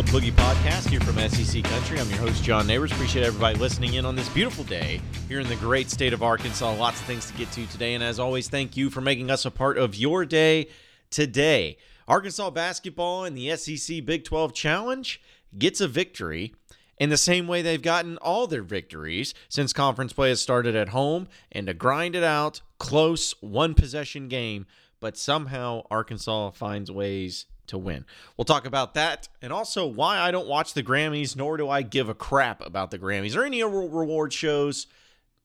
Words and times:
Tilt 0.00 0.22
Boogie 0.22 0.32
podcast 0.32 0.88
here 0.88 1.00
from 1.00 1.18
SEC 1.28 1.62
Country. 1.62 2.00
I'm 2.00 2.08
your 2.08 2.20
host, 2.20 2.42
John 2.42 2.66
Nabors. 2.66 2.90
Appreciate 2.90 3.22
everybody 3.22 3.58
listening 3.58 3.94
in 3.94 4.06
on 4.06 4.16
this 4.16 4.30
beautiful 4.30 4.64
day 4.64 4.98
here 5.28 5.40
in 5.40 5.46
the 5.46 5.56
great 5.56 5.90
state 5.90 6.14
of 6.14 6.22
Arkansas. 6.22 6.72
Lots 6.72 6.98
of 6.98 7.06
things 7.06 7.26
to 7.26 7.34
get 7.34 7.52
to 7.52 7.66
today. 7.66 7.92
And 7.92 8.02
as 8.02 8.18
always, 8.18 8.48
thank 8.48 8.78
you 8.78 8.88
for 8.88 9.02
making 9.02 9.30
us 9.30 9.44
a 9.44 9.50
part 9.50 9.76
of 9.76 9.94
your 9.94 10.24
day 10.24 10.68
today. 11.10 11.76
Arkansas 12.08 12.48
basketball 12.48 13.26
in 13.26 13.34
the 13.34 13.54
SEC 13.56 14.02
Big 14.06 14.24
12 14.24 14.54
Challenge 14.54 15.20
gets 15.58 15.82
a 15.82 15.88
victory 15.88 16.54
in 16.96 17.10
the 17.10 17.18
same 17.18 17.46
way 17.46 17.60
they've 17.60 17.82
gotten 17.82 18.16
all 18.18 18.46
their 18.46 18.62
victories 18.62 19.34
since 19.50 19.74
conference 19.74 20.14
play 20.14 20.30
has 20.30 20.40
started 20.40 20.74
at 20.74 20.90
home 20.90 21.28
and 21.52 21.66
to 21.66 21.74
grind 21.74 22.14
it 22.14 22.24
out, 22.24 22.62
close, 22.78 23.34
one 23.42 23.74
possession 23.74 24.28
game. 24.28 24.64
But 24.98 25.18
somehow 25.18 25.82
Arkansas 25.90 26.52
finds 26.52 26.90
ways 26.90 27.44
to 27.70 27.78
win. 27.78 28.04
We'll 28.36 28.44
talk 28.44 28.66
about 28.66 28.94
that 28.94 29.28
and 29.42 29.52
also 29.52 29.86
why 29.86 30.18
I 30.18 30.30
don't 30.30 30.46
watch 30.46 30.74
the 30.74 30.82
Grammys, 30.82 31.34
nor 31.34 31.56
do 31.56 31.68
I 31.68 31.82
give 31.82 32.08
a 32.08 32.14
crap 32.14 32.64
about 32.64 32.90
the 32.90 32.98
Grammys 32.98 33.36
or 33.36 33.44
any 33.44 33.62
reward 33.64 34.32
shows 34.32 34.86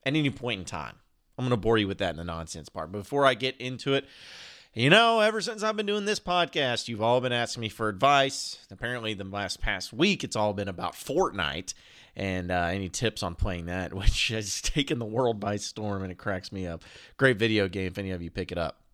at 0.06 0.16
any 0.16 0.30
point 0.30 0.60
in 0.60 0.66
time. 0.66 0.96
I'm 1.38 1.44
going 1.46 1.52
to 1.52 1.58
bore 1.58 1.78
you 1.78 1.88
with 1.88 1.98
that 1.98 2.12
in 2.12 2.18
the 2.18 2.24
nonsense 2.24 2.70
part. 2.70 2.92
But 2.92 3.00
before 3.00 3.26
I 3.26 3.34
get 3.34 3.58
into 3.58 3.94
it, 3.94 4.06
you 4.74 4.90
know, 4.90 5.22
ever 5.22 5.40
since 5.42 5.64
I've 5.64 5.78
been 5.78 5.86
doing 5.86 6.06
this 6.06 6.20
podcast, 6.20 6.88
you've 6.88 7.02
all 7.02 7.22
been 7.22 7.32
asking 7.32 7.62
me 7.62 7.70
for 7.70 7.88
advice. 7.88 8.60
Apparently, 8.72 9.14
the 9.14 9.24
last 9.24 9.62
past 9.62 9.94
week, 9.94 10.24
it's 10.24 10.36
all 10.36 10.54
been 10.54 10.68
about 10.68 10.94
Fortnite 10.94 11.74
and 12.16 12.52
uh, 12.52 12.68
any 12.72 12.90
tips 12.90 13.24
on 13.24 13.36
playing 13.36 13.68
that, 13.68 13.94
which 13.94 14.30
has 14.30 14.62
taken 14.62 15.00
the 15.00 15.06
world 15.06 15.40
by 15.40 15.58
storm 15.58 16.04
and 16.04 16.12
it 16.12 16.18
cracks 16.18 16.52
me 16.52 16.68
up. 16.68 16.84
Great 17.18 17.38
video 17.38 17.68
game 17.68 17.88
if 17.88 17.98
any 17.98 18.12
of 18.12 18.22
you 18.22 18.30
pick 18.30 18.52
it 18.52 18.58
up. 18.58 18.85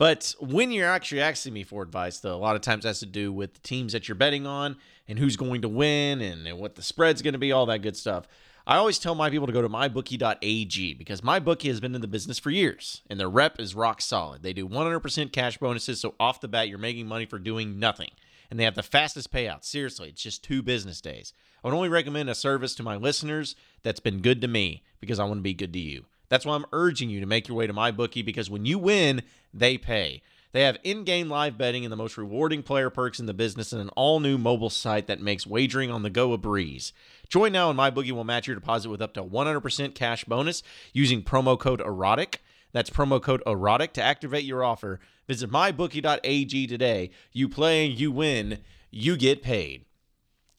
But 0.00 0.34
when 0.40 0.72
you're 0.72 0.88
actually 0.88 1.20
asking 1.20 1.52
me 1.52 1.62
for 1.62 1.82
advice, 1.82 2.20
though, 2.20 2.34
a 2.34 2.40
lot 2.40 2.56
of 2.56 2.62
times 2.62 2.86
has 2.86 3.00
to 3.00 3.06
do 3.06 3.30
with 3.30 3.52
the 3.52 3.60
teams 3.60 3.92
that 3.92 4.08
you're 4.08 4.14
betting 4.14 4.46
on 4.46 4.78
and 5.06 5.18
who's 5.18 5.36
going 5.36 5.60
to 5.60 5.68
win 5.68 6.22
and, 6.22 6.46
and 6.46 6.58
what 6.58 6.76
the 6.76 6.82
spread's 6.82 7.20
going 7.20 7.34
to 7.34 7.38
be, 7.38 7.52
all 7.52 7.66
that 7.66 7.82
good 7.82 7.98
stuff. 7.98 8.26
I 8.66 8.78
always 8.78 8.98
tell 8.98 9.14
my 9.14 9.28
people 9.28 9.46
to 9.46 9.52
go 9.52 9.60
to 9.60 9.68
mybookie.ag 9.68 10.94
because 10.94 11.20
mybookie 11.20 11.68
has 11.68 11.80
been 11.80 11.94
in 11.94 12.00
the 12.00 12.08
business 12.08 12.38
for 12.38 12.48
years 12.48 13.02
and 13.10 13.20
their 13.20 13.28
rep 13.28 13.60
is 13.60 13.74
rock 13.74 14.00
solid. 14.00 14.42
They 14.42 14.54
do 14.54 14.66
100% 14.66 15.32
cash 15.32 15.58
bonuses, 15.58 16.00
so 16.00 16.14
off 16.18 16.40
the 16.40 16.48
bat, 16.48 16.70
you're 16.70 16.78
making 16.78 17.06
money 17.06 17.26
for 17.26 17.38
doing 17.38 17.78
nothing. 17.78 18.12
And 18.50 18.58
they 18.58 18.64
have 18.64 18.76
the 18.76 18.82
fastest 18.82 19.30
payouts. 19.30 19.66
Seriously, 19.66 20.08
it's 20.08 20.22
just 20.22 20.42
two 20.42 20.62
business 20.62 21.02
days. 21.02 21.34
I 21.62 21.68
would 21.68 21.76
only 21.76 21.90
recommend 21.90 22.30
a 22.30 22.34
service 22.34 22.74
to 22.76 22.82
my 22.82 22.96
listeners 22.96 23.54
that's 23.82 24.00
been 24.00 24.22
good 24.22 24.40
to 24.40 24.48
me 24.48 24.82
because 24.98 25.18
I 25.18 25.24
want 25.24 25.40
to 25.40 25.42
be 25.42 25.52
good 25.52 25.74
to 25.74 25.78
you. 25.78 26.06
That's 26.30 26.46
why 26.46 26.54
I'm 26.54 26.64
urging 26.72 27.10
you 27.10 27.20
to 27.20 27.26
make 27.26 27.48
your 27.48 27.56
way 27.58 27.66
to 27.66 27.72
my 27.74 27.90
bookie 27.90 28.22
because 28.22 28.48
when 28.48 28.64
you 28.64 28.78
win, 28.78 29.22
they 29.52 29.76
pay. 29.76 30.22
They 30.52 30.62
have 30.62 30.78
in 30.82 31.04
game 31.04 31.28
live 31.28 31.58
betting 31.58 31.84
and 31.84 31.92
the 31.92 31.96
most 31.96 32.16
rewarding 32.16 32.62
player 32.62 32.88
perks 32.90 33.20
in 33.20 33.26
the 33.26 33.34
business 33.34 33.72
and 33.72 33.80
an 33.80 33.90
all 33.90 34.18
new 34.18 34.38
mobile 34.38 34.70
site 34.70 35.06
that 35.06 35.20
makes 35.20 35.46
wagering 35.46 35.90
on 35.90 36.02
the 36.02 36.10
go 36.10 36.32
a 36.32 36.38
breeze. 36.38 36.92
Join 37.28 37.52
now 37.52 37.70
and 37.70 37.78
MyBookie 37.78 38.12
will 38.12 38.24
match 38.24 38.46
your 38.46 38.56
deposit 38.56 38.88
with 38.90 39.02
up 39.02 39.14
to 39.14 39.22
100% 39.22 39.94
cash 39.94 40.24
bonus 40.24 40.62
using 40.92 41.22
promo 41.22 41.58
code 41.58 41.80
EROTIC. 41.80 42.36
That's 42.72 42.90
promo 42.90 43.22
code 43.22 43.42
EROTIC 43.46 43.92
to 43.92 44.02
activate 44.02 44.44
your 44.44 44.64
offer. 44.64 44.98
Visit 45.28 45.50
mybookie.ag 45.50 46.66
today. 46.66 47.10
You 47.32 47.48
play, 47.48 47.86
you 47.86 48.10
win, 48.10 48.58
you 48.90 49.16
get 49.16 49.42
paid. 49.42 49.84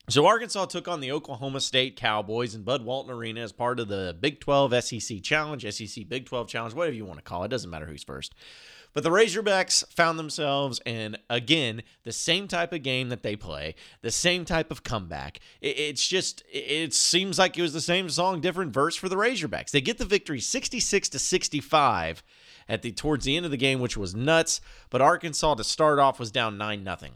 So 0.09 0.25
Arkansas 0.25 0.65
took 0.65 0.87
on 0.87 0.99
the 0.99 1.11
Oklahoma 1.11 1.61
State 1.61 1.95
Cowboys 1.95 2.55
in 2.55 2.63
Bud 2.63 2.83
Walton 2.83 3.13
Arena 3.13 3.41
as 3.41 3.51
part 3.51 3.79
of 3.79 3.87
the 3.87 4.17
Big 4.19 4.39
12 4.39 4.83
SEC 4.83 5.21
Challenge, 5.21 5.71
SEC 5.71 6.09
Big 6.09 6.25
12 6.25 6.47
Challenge, 6.47 6.73
whatever 6.73 6.95
you 6.95 7.05
want 7.05 7.19
to 7.19 7.23
call 7.23 7.43
it. 7.43 7.49
Doesn't 7.49 7.69
matter 7.69 7.85
who's 7.85 8.03
first. 8.03 8.33
But 8.93 9.03
the 9.03 9.09
Razorbacks 9.09 9.87
found 9.93 10.19
themselves 10.19 10.81
in, 10.85 11.17
again, 11.29 11.83
the 12.03 12.11
same 12.11 12.47
type 12.49 12.73
of 12.73 12.83
game 12.83 13.07
that 13.07 13.23
they 13.23 13.37
play, 13.37 13.75
the 14.01 14.11
same 14.11 14.43
type 14.43 14.69
of 14.69 14.83
comeback. 14.83 15.39
It's 15.61 16.05
just, 16.05 16.43
it 16.51 16.93
seems 16.93 17.39
like 17.39 17.57
it 17.57 17.61
was 17.61 17.71
the 17.71 17.79
same 17.79 18.09
song, 18.09 18.41
different 18.41 18.73
verse 18.73 18.97
for 18.97 19.07
the 19.07 19.15
Razorbacks. 19.15 19.71
They 19.71 19.79
get 19.79 19.97
the 19.97 20.03
victory 20.03 20.41
66 20.41 21.07
to 21.09 21.19
65 21.19 22.23
at 22.67 22.81
the 22.81 22.91
towards 22.91 23.23
the 23.23 23.37
end 23.37 23.45
of 23.45 23.51
the 23.51 23.57
game, 23.57 23.79
which 23.79 23.95
was 23.95 24.13
nuts. 24.13 24.59
But 24.89 25.01
Arkansas 25.01 25.55
to 25.55 25.63
start 25.63 25.99
off 25.99 26.19
was 26.19 26.31
down 26.31 26.57
9 26.57 26.83
nothing. 26.83 27.13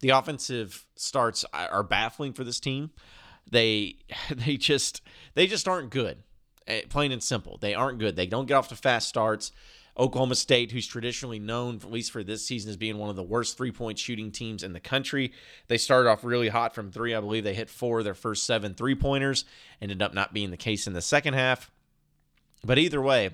The 0.00 0.10
offensive 0.10 0.86
starts 0.96 1.44
are 1.52 1.82
baffling 1.82 2.32
for 2.32 2.44
this 2.44 2.60
team. 2.60 2.90
They 3.50 3.96
they 4.34 4.56
just 4.56 5.02
they 5.34 5.46
just 5.46 5.68
aren't 5.68 5.90
good. 5.90 6.22
Eh, 6.66 6.82
plain 6.88 7.12
and 7.12 7.22
simple. 7.22 7.58
They 7.58 7.74
aren't 7.74 7.98
good. 7.98 8.16
They 8.16 8.26
don't 8.26 8.46
get 8.46 8.54
off 8.54 8.68
to 8.68 8.76
fast 8.76 9.08
starts. 9.08 9.52
Oklahoma 9.98 10.36
State, 10.36 10.70
who's 10.70 10.86
traditionally 10.86 11.40
known, 11.40 11.76
at 11.76 11.90
least 11.90 12.12
for 12.12 12.22
this 12.22 12.46
season, 12.46 12.70
as 12.70 12.76
being 12.76 12.98
one 12.98 13.10
of 13.10 13.16
the 13.16 13.22
worst 13.22 13.56
three 13.56 13.72
point 13.72 13.98
shooting 13.98 14.30
teams 14.30 14.62
in 14.62 14.72
the 14.72 14.80
country. 14.80 15.32
They 15.66 15.78
started 15.78 16.08
off 16.08 16.22
really 16.22 16.48
hot 16.48 16.74
from 16.74 16.92
three. 16.92 17.14
I 17.14 17.20
believe 17.20 17.42
they 17.42 17.54
hit 17.54 17.68
four 17.68 17.98
of 17.98 18.04
their 18.04 18.14
first 18.14 18.46
seven 18.46 18.74
three 18.74 18.94
pointers. 18.94 19.44
Ended 19.82 20.00
up 20.00 20.14
not 20.14 20.32
being 20.32 20.50
the 20.50 20.56
case 20.56 20.86
in 20.86 20.92
the 20.92 21.02
second 21.02 21.34
half. 21.34 21.70
But 22.64 22.78
either 22.78 23.02
way, 23.02 23.30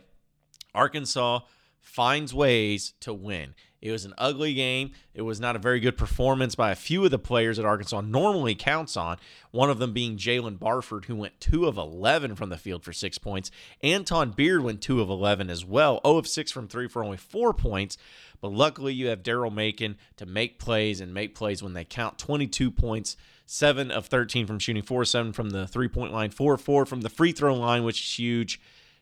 Arkansas 0.75 1.41
finds 1.81 2.33
ways 2.33 2.95
to 3.01 3.13
win. 3.13 3.55
It 3.85 3.93
was 3.93 4.07
an 4.07 4.15
ugly 4.17 4.55
game. 4.55 4.93
It 5.13 5.21
was 5.23 5.39
not 5.39 5.57
a 5.57 5.59
very 5.59 5.79
good 5.79 5.99
performance 5.99 6.55
by 6.55 6.71
a 6.71 6.75
few 6.75 7.05
of 7.05 7.11
the 7.11 7.19
players 7.19 7.59
that 7.59 7.67
Arkansas 7.67 8.01
normally 8.01 8.55
counts 8.55 8.97
on. 8.97 9.19
One 9.51 9.69
of 9.69 9.79
them 9.79 9.93
being 9.93 10.17
Jaylen 10.17 10.59
Barford, 10.59 11.05
who 11.05 11.15
went 11.15 11.39
2 11.41 11.67
of 11.67 11.77
11 11.77 12.35
from 12.35 12.49
the 12.49 12.57
field 12.57 12.83
for 12.83 12.95
six 12.95 13.19
points. 13.19 13.51
Anton 13.83 14.31
Beard 14.31 14.63
went 14.63 14.81
2 14.81 15.03
of 15.03 15.11
11 15.11 15.51
as 15.51 15.67
well, 15.67 16.01
0 16.07 16.17
of 16.17 16.27
6 16.27 16.51
from 16.51 16.67
three 16.67 16.89
for 16.89 17.05
only 17.05 17.19
four 17.19 17.53
points. 17.53 17.99
But 18.41 18.53
luckily, 18.55 18.95
you 18.95 19.09
have 19.09 19.23
Daryl 19.23 19.53
Macon 19.53 19.99
to 20.17 20.25
make 20.25 20.59
plays 20.59 21.03
and 21.03 21.13
make 21.13 21.35
plays 21.35 21.63
when 21.63 21.75
they 21.75 21.85
count 21.85 22.19
22 22.19 22.71
points. 22.71 23.19
7 23.45 23.91
of 23.91 24.07
13 24.07 24.47
from 24.47 24.59
shooting, 24.59 24.83
4 24.83 25.05
7 25.05 25.35
from 25.35 25.51
the 25.51 25.67
three 25.67 25.89
point 25.89 26.11
line, 26.11 26.31
4 26.31 26.57
4 26.57 26.87
from 26.87 27.03
the 27.03 27.11
free 27.11 27.33
throw 27.33 27.55
line, 27.55 27.85
which 27.85 28.01
is 28.01 28.19
huge 28.19 28.59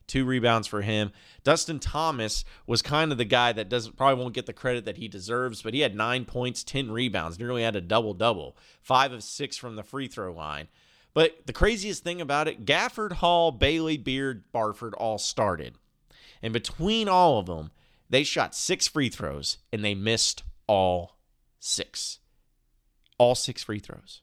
two 0.07 0.25
rebounds 0.25 0.67
for 0.67 0.83
him. 0.83 1.13
Dustin 1.45 1.79
Thomas 1.79 2.45
was 2.67 2.83
kind 2.83 3.13
of 3.13 3.19
the 3.19 3.25
guy 3.25 3.53
that 3.53 3.69
doesn't 3.69 3.97
probably 3.97 4.23
won't 4.23 4.35
get 4.35 4.47
the 4.47 4.53
credit 4.53 4.85
that 4.85 4.97
he 4.97 5.09
deserves, 5.09 5.63
but 5.63 5.75
he 5.75 5.81
had 5.81 5.95
nine 5.95 6.25
points, 6.25 6.65
10 6.65 6.91
rebounds, 6.91 7.39
nearly 7.39 7.63
had 7.63 7.77
a 7.77 7.81
double 7.81 8.15
double, 8.15 8.57
five 8.81 9.13
of 9.13 9.23
six 9.23 9.57
from 9.57 9.77
the 9.77 9.83
free 9.83 10.09
throw 10.09 10.33
line. 10.33 10.69
But 11.15 11.47
the 11.47 11.53
craziest 11.53 12.03
thing 12.03 12.21
about 12.21 12.49
it, 12.49 12.65
Gafford, 12.65 13.13
Hall, 13.13 13.53
Bailey, 13.53 13.99
Beard, 13.99 14.45
Barford 14.53 14.95
all 14.95 15.19
started. 15.19 15.77
And 16.43 16.53
between 16.53 17.09
all 17.09 17.39
of 17.39 17.47
them, 17.47 17.71
they 18.09 18.25
shot 18.25 18.55
six 18.55 18.89
free 18.89 19.09
throws 19.09 19.59
and 19.73 19.85
they 19.85 19.95
missed 19.95 20.43
all 20.67 21.19
six. 21.61 22.19
All 23.19 23.35
six 23.35 23.63
free 23.63 23.79
throws. 23.79 24.23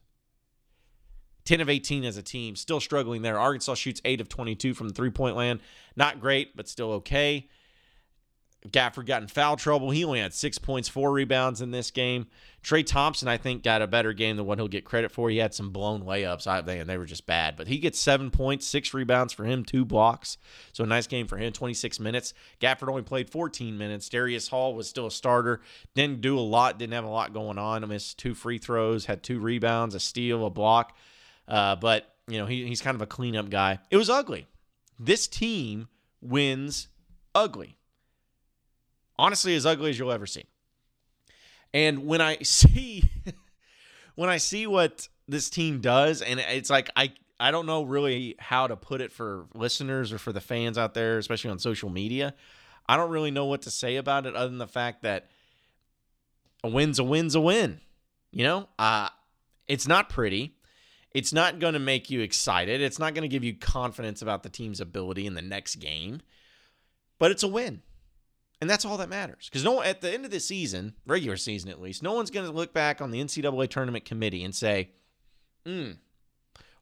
10 1.50 1.60
of 1.60 1.68
18 1.68 2.04
as 2.04 2.16
a 2.16 2.22
team, 2.22 2.54
still 2.54 2.78
struggling 2.78 3.22
there. 3.22 3.36
Arkansas 3.36 3.74
shoots 3.74 4.00
8 4.04 4.20
of 4.20 4.28
22 4.28 4.72
from 4.72 4.86
the 4.86 4.94
three 4.94 5.10
point 5.10 5.34
land. 5.34 5.58
Not 5.96 6.20
great, 6.20 6.56
but 6.56 6.68
still 6.68 6.92
okay. 6.92 7.48
Gafford 8.68 9.06
got 9.06 9.22
in 9.22 9.26
foul 9.26 9.56
trouble. 9.56 9.90
He 9.90 10.04
only 10.04 10.20
had 10.20 10.32
six 10.32 10.58
points, 10.58 10.88
four 10.88 11.10
rebounds 11.10 11.60
in 11.60 11.72
this 11.72 11.90
game. 11.90 12.28
Trey 12.62 12.84
Thompson, 12.84 13.26
I 13.26 13.36
think, 13.36 13.64
got 13.64 13.82
a 13.82 13.88
better 13.88 14.12
game 14.12 14.36
than 14.36 14.46
what 14.46 14.58
he'll 14.58 14.68
get 14.68 14.84
credit 14.84 15.10
for. 15.10 15.28
He 15.28 15.38
had 15.38 15.52
some 15.52 15.70
blown 15.70 16.04
layups, 16.04 16.46
I 16.46 16.58
and 16.60 16.88
they 16.88 16.98
were 16.98 17.04
just 17.04 17.26
bad. 17.26 17.56
But 17.56 17.66
he 17.66 17.78
gets 17.78 17.98
seven 17.98 18.30
points, 18.30 18.64
six 18.64 18.94
rebounds 18.94 19.32
for 19.32 19.42
him, 19.42 19.64
two 19.64 19.84
blocks. 19.84 20.38
So 20.72 20.84
a 20.84 20.86
nice 20.86 21.08
game 21.08 21.26
for 21.26 21.36
him, 21.36 21.52
26 21.52 21.98
minutes. 21.98 22.32
Gafford 22.60 22.90
only 22.90 23.02
played 23.02 23.28
14 23.28 23.76
minutes. 23.76 24.08
Darius 24.08 24.46
Hall 24.46 24.76
was 24.76 24.88
still 24.88 25.08
a 25.08 25.10
starter. 25.10 25.62
Didn't 25.96 26.20
do 26.20 26.38
a 26.38 26.40
lot, 26.40 26.78
didn't 26.78 26.92
have 26.92 27.02
a 27.02 27.08
lot 27.08 27.32
going 27.32 27.58
on. 27.58 27.88
Missed 27.88 28.18
two 28.18 28.34
free 28.34 28.58
throws, 28.58 29.06
had 29.06 29.24
two 29.24 29.40
rebounds, 29.40 29.96
a 29.96 30.00
steal, 30.00 30.46
a 30.46 30.50
block. 30.50 30.96
Uh, 31.48 31.76
but 31.76 32.14
you 32.26 32.38
know 32.38 32.46
he, 32.46 32.66
he's 32.66 32.80
kind 32.80 32.94
of 32.94 33.02
a 33.02 33.06
cleanup 33.06 33.50
guy. 33.50 33.78
It 33.90 33.96
was 33.96 34.10
ugly. 34.10 34.46
This 34.98 35.26
team 35.26 35.88
wins 36.20 36.88
ugly. 37.34 37.76
Honestly, 39.18 39.54
as 39.54 39.66
ugly 39.66 39.90
as 39.90 39.98
you'll 39.98 40.12
ever 40.12 40.26
see. 40.26 40.44
And 41.72 42.06
when 42.06 42.20
I 42.20 42.38
see 42.42 43.10
when 44.14 44.28
I 44.28 44.38
see 44.38 44.66
what 44.66 45.08
this 45.28 45.50
team 45.50 45.80
does, 45.80 46.22
and 46.22 46.40
it's 46.40 46.70
like 46.70 46.90
I 46.96 47.12
I 47.38 47.50
don't 47.50 47.66
know 47.66 47.82
really 47.82 48.36
how 48.38 48.66
to 48.66 48.76
put 48.76 49.00
it 49.00 49.12
for 49.12 49.46
listeners 49.54 50.12
or 50.12 50.18
for 50.18 50.32
the 50.32 50.40
fans 50.40 50.76
out 50.76 50.94
there, 50.94 51.18
especially 51.18 51.50
on 51.50 51.58
social 51.58 51.88
media. 51.88 52.34
I 52.86 52.96
don't 52.96 53.10
really 53.10 53.30
know 53.30 53.46
what 53.46 53.62
to 53.62 53.70
say 53.70 53.96
about 53.96 54.26
it 54.26 54.34
other 54.34 54.48
than 54.48 54.58
the 54.58 54.66
fact 54.66 55.02
that 55.02 55.30
a 56.62 56.68
win's 56.68 56.98
a 56.98 57.04
win's 57.04 57.34
a 57.34 57.40
win. 57.40 57.80
You 58.32 58.44
know, 58.44 58.68
uh, 58.78 59.08
it's 59.66 59.88
not 59.88 60.08
pretty. 60.08 60.54
It's 61.12 61.32
not 61.32 61.58
going 61.58 61.74
to 61.74 61.80
make 61.80 62.10
you 62.10 62.20
excited. 62.20 62.80
It's 62.80 62.98
not 62.98 63.14
going 63.14 63.22
to 63.22 63.28
give 63.28 63.42
you 63.42 63.54
confidence 63.54 64.22
about 64.22 64.42
the 64.42 64.48
team's 64.48 64.80
ability 64.80 65.26
in 65.26 65.34
the 65.34 65.42
next 65.42 65.76
game, 65.76 66.20
but 67.18 67.30
it's 67.30 67.42
a 67.42 67.48
win. 67.48 67.82
And 68.60 68.68
that's 68.68 68.84
all 68.84 68.98
that 68.98 69.08
matters. 69.08 69.48
Because 69.48 69.64
no, 69.64 69.82
at 69.82 70.02
the 70.02 70.12
end 70.12 70.24
of 70.24 70.30
the 70.30 70.38
season, 70.38 70.94
regular 71.06 71.36
season 71.36 71.70
at 71.70 71.80
least, 71.80 72.02
no 72.02 72.12
one's 72.12 72.30
going 72.30 72.46
to 72.46 72.52
look 72.52 72.72
back 72.72 73.00
on 73.00 73.10
the 73.10 73.20
NCAA 73.20 73.68
tournament 73.70 74.04
committee 74.04 74.44
and 74.44 74.54
say, 74.54 74.90
hmm, 75.64 75.92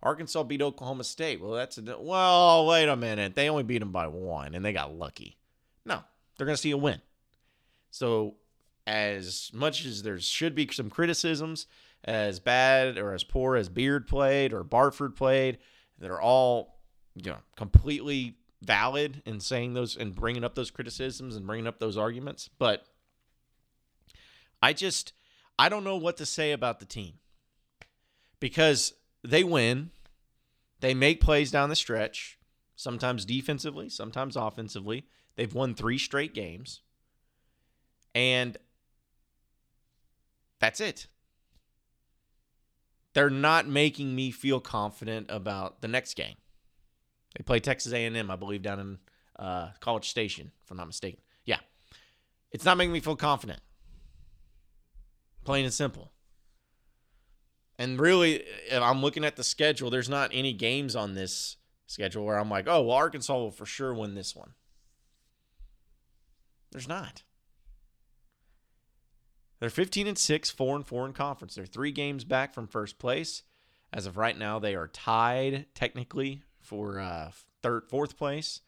Arkansas 0.02 0.42
beat 0.42 0.60
Oklahoma 0.60 1.04
State. 1.04 1.40
Well, 1.40 1.52
that's 1.52 1.78
a, 1.78 1.96
well, 1.98 2.66
wait 2.66 2.88
a 2.88 2.96
minute. 2.96 3.34
They 3.34 3.48
only 3.48 3.62
beat 3.62 3.78
them 3.78 3.92
by 3.92 4.08
one 4.08 4.54
and 4.54 4.64
they 4.64 4.72
got 4.72 4.94
lucky. 4.94 5.38
No, 5.84 6.02
they're 6.36 6.46
going 6.46 6.56
to 6.56 6.60
see 6.62 6.72
a 6.72 6.76
win. 6.76 7.00
So, 7.90 8.34
as 8.86 9.50
much 9.52 9.84
as 9.84 10.02
there 10.02 10.18
should 10.18 10.54
be 10.54 10.68
some 10.72 10.90
criticisms, 10.90 11.66
as 12.04 12.40
bad 12.40 12.98
or 12.98 13.12
as 13.12 13.24
poor 13.24 13.56
as 13.56 13.68
Beard 13.68 14.06
played 14.06 14.52
or 14.52 14.64
Barford 14.64 15.16
played. 15.16 15.58
They're 15.98 16.20
all, 16.20 16.78
you 17.14 17.30
know, 17.30 17.38
completely 17.56 18.36
valid 18.62 19.22
in 19.24 19.40
saying 19.40 19.74
those 19.74 19.96
and 19.96 20.14
bringing 20.14 20.44
up 20.44 20.54
those 20.54 20.70
criticisms 20.70 21.36
and 21.36 21.46
bringing 21.46 21.66
up 21.66 21.78
those 21.78 21.96
arguments. 21.96 22.48
But 22.58 22.86
I 24.62 24.72
just, 24.72 25.12
I 25.58 25.68
don't 25.68 25.84
know 25.84 25.96
what 25.96 26.16
to 26.18 26.26
say 26.26 26.52
about 26.52 26.80
the 26.80 26.86
team 26.86 27.14
because 28.40 28.94
they 29.22 29.44
win, 29.44 29.90
they 30.80 30.94
make 30.94 31.20
plays 31.20 31.50
down 31.50 31.68
the 31.68 31.76
stretch, 31.76 32.38
sometimes 32.76 33.24
defensively, 33.24 33.88
sometimes 33.88 34.36
offensively. 34.36 35.06
They've 35.36 35.54
won 35.54 35.74
three 35.74 35.98
straight 35.98 36.34
games. 36.34 36.80
And 38.14 38.56
that's 40.58 40.80
it. 40.80 41.06
They're 43.18 43.30
not 43.30 43.66
making 43.66 44.14
me 44.14 44.30
feel 44.30 44.60
confident 44.60 45.26
about 45.28 45.80
the 45.80 45.88
next 45.88 46.14
game. 46.14 46.36
They 47.36 47.42
play 47.42 47.58
Texas 47.58 47.92
A&M, 47.92 48.30
I 48.30 48.36
believe, 48.36 48.62
down 48.62 48.78
in 48.78 48.98
uh, 49.36 49.70
College 49.80 50.08
Station, 50.08 50.52
if 50.62 50.70
I'm 50.70 50.76
not 50.76 50.86
mistaken. 50.86 51.18
Yeah, 51.44 51.58
it's 52.52 52.64
not 52.64 52.76
making 52.76 52.92
me 52.92 53.00
feel 53.00 53.16
confident. 53.16 53.58
Plain 55.44 55.64
and 55.64 55.74
simple. 55.74 56.12
And 57.76 57.98
really, 57.98 58.44
if 58.70 58.80
I'm 58.80 59.02
looking 59.02 59.24
at 59.24 59.34
the 59.34 59.42
schedule, 59.42 59.90
there's 59.90 60.08
not 60.08 60.30
any 60.32 60.52
games 60.52 60.94
on 60.94 61.14
this 61.14 61.56
schedule 61.88 62.24
where 62.24 62.38
I'm 62.38 62.48
like, 62.48 62.68
oh, 62.68 62.82
well, 62.82 62.96
Arkansas 62.98 63.34
will 63.34 63.50
for 63.50 63.66
sure 63.66 63.92
win 63.92 64.14
this 64.14 64.36
one. 64.36 64.52
There's 66.70 66.86
not. 66.86 67.24
They're 69.60 69.70
15 69.70 70.06
and 70.06 70.18
6, 70.18 70.50
4 70.50 70.76
and 70.76 70.86
4 70.86 71.06
in 71.06 71.12
conference. 71.12 71.54
They're 71.54 71.66
3 71.66 71.90
games 71.92 72.24
back 72.24 72.54
from 72.54 72.66
first 72.66 72.98
place. 72.98 73.42
As 73.92 74.06
of 74.06 74.16
right 74.16 74.36
now, 74.36 74.58
they 74.58 74.74
are 74.74 74.88
tied 74.88 75.66
technically 75.74 76.42
for 76.60 77.00
uh, 77.00 77.30
third, 77.62 77.88
fourth 77.88 78.16
place. 78.16 78.60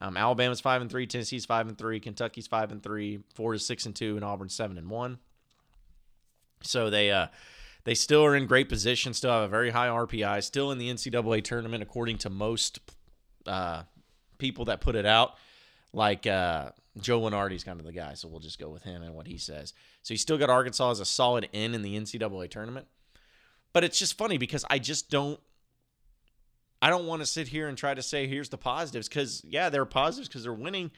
Um, 0.00 0.16
Alabama's 0.16 0.60
5 0.60 0.82
and 0.82 0.90
3, 0.90 1.06
Tennessee's 1.06 1.44
5 1.44 1.68
and 1.68 1.78
3, 1.78 2.00
Kentucky's 2.00 2.46
5 2.46 2.72
and 2.72 2.82
3, 2.82 3.20
Florida's 3.34 3.66
6 3.66 3.86
and 3.86 3.94
2 3.96 4.16
and 4.16 4.24
Auburn's 4.24 4.54
7 4.54 4.78
and 4.78 4.88
1. 4.88 5.18
So 6.62 6.90
they 6.90 7.10
uh 7.10 7.26
they 7.84 7.94
still 7.94 8.24
are 8.24 8.34
in 8.34 8.46
great 8.46 8.68
position, 8.68 9.12
still 9.12 9.30
have 9.30 9.42
a 9.42 9.48
very 9.48 9.70
high 9.70 9.88
RPI, 9.88 10.42
still 10.42 10.72
in 10.72 10.78
the 10.78 10.90
NCAA 10.90 11.44
tournament 11.44 11.82
according 11.82 12.18
to 12.18 12.30
most 12.30 12.80
uh, 13.46 13.82
people 14.38 14.64
that 14.66 14.80
put 14.80 14.96
it 14.96 15.04
out. 15.04 15.34
Like 15.92 16.26
uh, 16.26 16.70
Joe 17.00 17.20
Lunardi's 17.20 17.64
kind 17.64 17.80
of 17.80 17.86
the 17.86 17.92
guy, 17.92 18.14
so 18.14 18.28
we'll 18.28 18.40
just 18.40 18.58
go 18.58 18.68
with 18.68 18.84
him 18.84 19.02
and 19.02 19.14
what 19.14 19.26
he 19.26 19.36
says. 19.36 19.72
So 20.02 20.14
he 20.14 20.18
still 20.18 20.38
got 20.38 20.50
Arkansas 20.50 20.92
as 20.92 21.00
a 21.00 21.04
solid 21.04 21.48
in 21.52 21.74
in 21.74 21.82
the 21.82 21.98
NCAA 21.98 22.50
tournament. 22.50 22.86
But 23.72 23.82
it's 23.82 23.98
just 23.98 24.16
funny 24.16 24.38
because 24.38 24.64
I 24.70 24.78
just 24.78 25.10
don't 25.10 25.40
I 26.80 26.90
don't 26.90 27.06
want 27.06 27.22
to 27.22 27.26
sit 27.26 27.48
here 27.48 27.68
and 27.68 27.76
try 27.76 27.94
to 27.94 28.02
say 28.02 28.26
here's 28.26 28.50
the 28.50 28.58
positives 28.58 29.08
cuz 29.08 29.42
yeah, 29.44 29.70
they're 29.70 29.84
positives 29.84 30.28
cuz 30.28 30.44
they're 30.44 30.52
winning, 30.52 30.92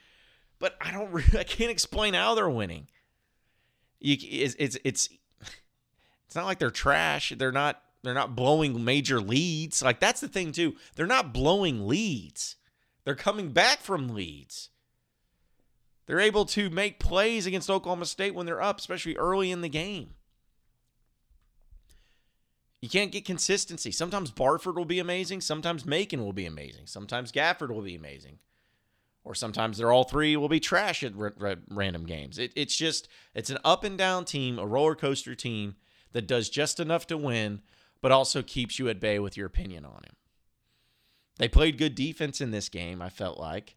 but 0.59 0.77
I 0.81 0.91
don't 0.91 1.15
I 1.35 1.45
can't 1.45 1.71
explain 1.71 2.13
how 2.13 2.35
they're 2.35 2.51
winning. 2.51 2.89
You, 3.99 4.17
it's, 4.21 4.55
it's 4.59 4.77
it's 4.85 5.09
it's 6.27 6.37
not 6.37 6.45
like 6.45 6.59
they're 6.59 6.71
trash. 6.71 7.33
They're 7.35 7.53
not 7.53 7.83
they're 8.03 8.13
not 8.13 8.37
blowing 8.37 8.85
major 8.85 9.21
leads. 9.21 9.83
Like 9.83 10.01
that's 10.01 10.21
the 10.21 10.29
thing 10.29 10.53
too. 10.53 10.77
They're 10.95 11.07
not 11.07 11.33
blowing 11.33 11.89
leads. 11.89 12.57
They're 13.05 13.15
coming 13.15 13.53
back 13.53 13.81
from 13.81 14.09
leads. 14.09 14.69
They're 16.07 16.21
able 16.21 16.45
to 16.47 16.71
make 16.71 17.01
plays 17.01 17.47
against 17.47 17.69
Oklahoma 17.69 18.07
State 18.07 18.35
when 18.35 18.47
they're 18.47 18.63
up, 18.63 18.79
especially 18.79 19.17
early 19.17 19.51
in 19.51 19.61
the 19.61 19.69
game. 19.69 20.11
You 22.81 22.89
can't 22.89 23.11
get 23.11 23.25
consistency. 23.25 23.91
Sometimes 23.91 24.31
Barford 24.31 24.77
will 24.77 24.85
be 24.85 25.01
amazing. 25.01 25.41
Sometimes 25.41 25.85
Macon 25.85 26.25
will 26.25 26.33
be 26.33 26.47
amazing. 26.47 26.87
Sometimes 26.87 27.33
Gafford 27.33 27.71
will 27.71 27.83
be 27.83 27.97
amazing. 27.97 28.39
Or 29.25 29.35
sometimes 29.35 29.79
they're 29.79 29.91
all 29.91 30.05
three 30.05 30.37
will 30.37 30.49
be 30.49 30.61
trash 30.61 31.03
at 31.03 31.15
r- 31.19 31.35
r- 31.41 31.57
random 31.71 32.07
games. 32.07 32.39
It, 32.39 32.53
it's 32.55 32.77
just, 32.77 33.09
it's 33.35 33.51
an 33.51 33.59
up 33.65 33.83
and 33.83 33.99
down 33.99 34.25
team, 34.25 34.61
a 34.61 34.67
roller 34.67 34.95
coaster 34.95 35.35
team 35.35 35.75
that 36.13 36.29
does 36.29 36.49
just 36.49 36.79
enough 36.79 37.09
to 37.09 37.17
win, 37.17 37.61
but 38.01 38.13
also 38.13 38.41
keeps 38.43 38.79
you 38.79 38.89
at 38.89 39.01
bay 39.01 39.19
with 39.19 39.37
your 39.37 39.47
opinion 39.47 39.85
on 39.85 40.05
him. 40.05 40.15
They 41.39 41.49
played 41.49 41.79
good 41.79 41.97
defense 41.97 42.41
in 42.41 42.53
this 42.53 42.69
game, 42.69 43.03
I 43.03 43.09
felt 43.09 43.41
like. 43.41 43.75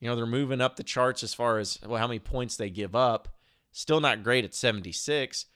You 0.00 0.08
know, 0.08 0.16
they're 0.16 0.26
moving 0.26 0.60
up 0.60 0.76
the 0.76 0.82
charts 0.82 1.22
as 1.22 1.34
far 1.34 1.58
as 1.58 1.78
well, 1.86 1.98
how 2.00 2.06
many 2.06 2.18
points 2.18 2.56
they 2.56 2.70
give 2.70 2.96
up. 2.96 3.28
Still 3.72 4.00
not 4.00 4.24
great 4.24 4.44
at 4.44 4.54
76, 4.54 5.46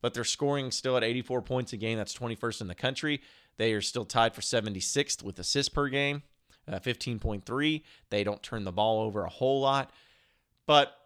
but 0.00 0.14
they're 0.14 0.24
scoring 0.24 0.70
still 0.70 0.96
at 0.96 1.04
84 1.04 1.42
points 1.42 1.72
a 1.72 1.76
game. 1.76 1.98
That's 1.98 2.16
21st 2.16 2.62
in 2.62 2.68
the 2.68 2.74
country. 2.74 3.20
They 3.58 3.72
are 3.72 3.82
still 3.82 4.04
tied 4.04 4.34
for 4.34 4.40
76th 4.40 5.22
with 5.22 5.38
assists 5.38 5.68
per 5.68 5.88
game, 5.88 6.22
uh, 6.66 6.78
15.3. 6.78 7.82
They 8.08 8.24
don't 8.24 8.42
turn 8.42 8.64
the 8.64 8.72
ball 8.72 9.02
over 9.02 9.24
a 9.24 9.28
whole 9.28 9.60
lot, 9.60 9.90
but 10.66 10.96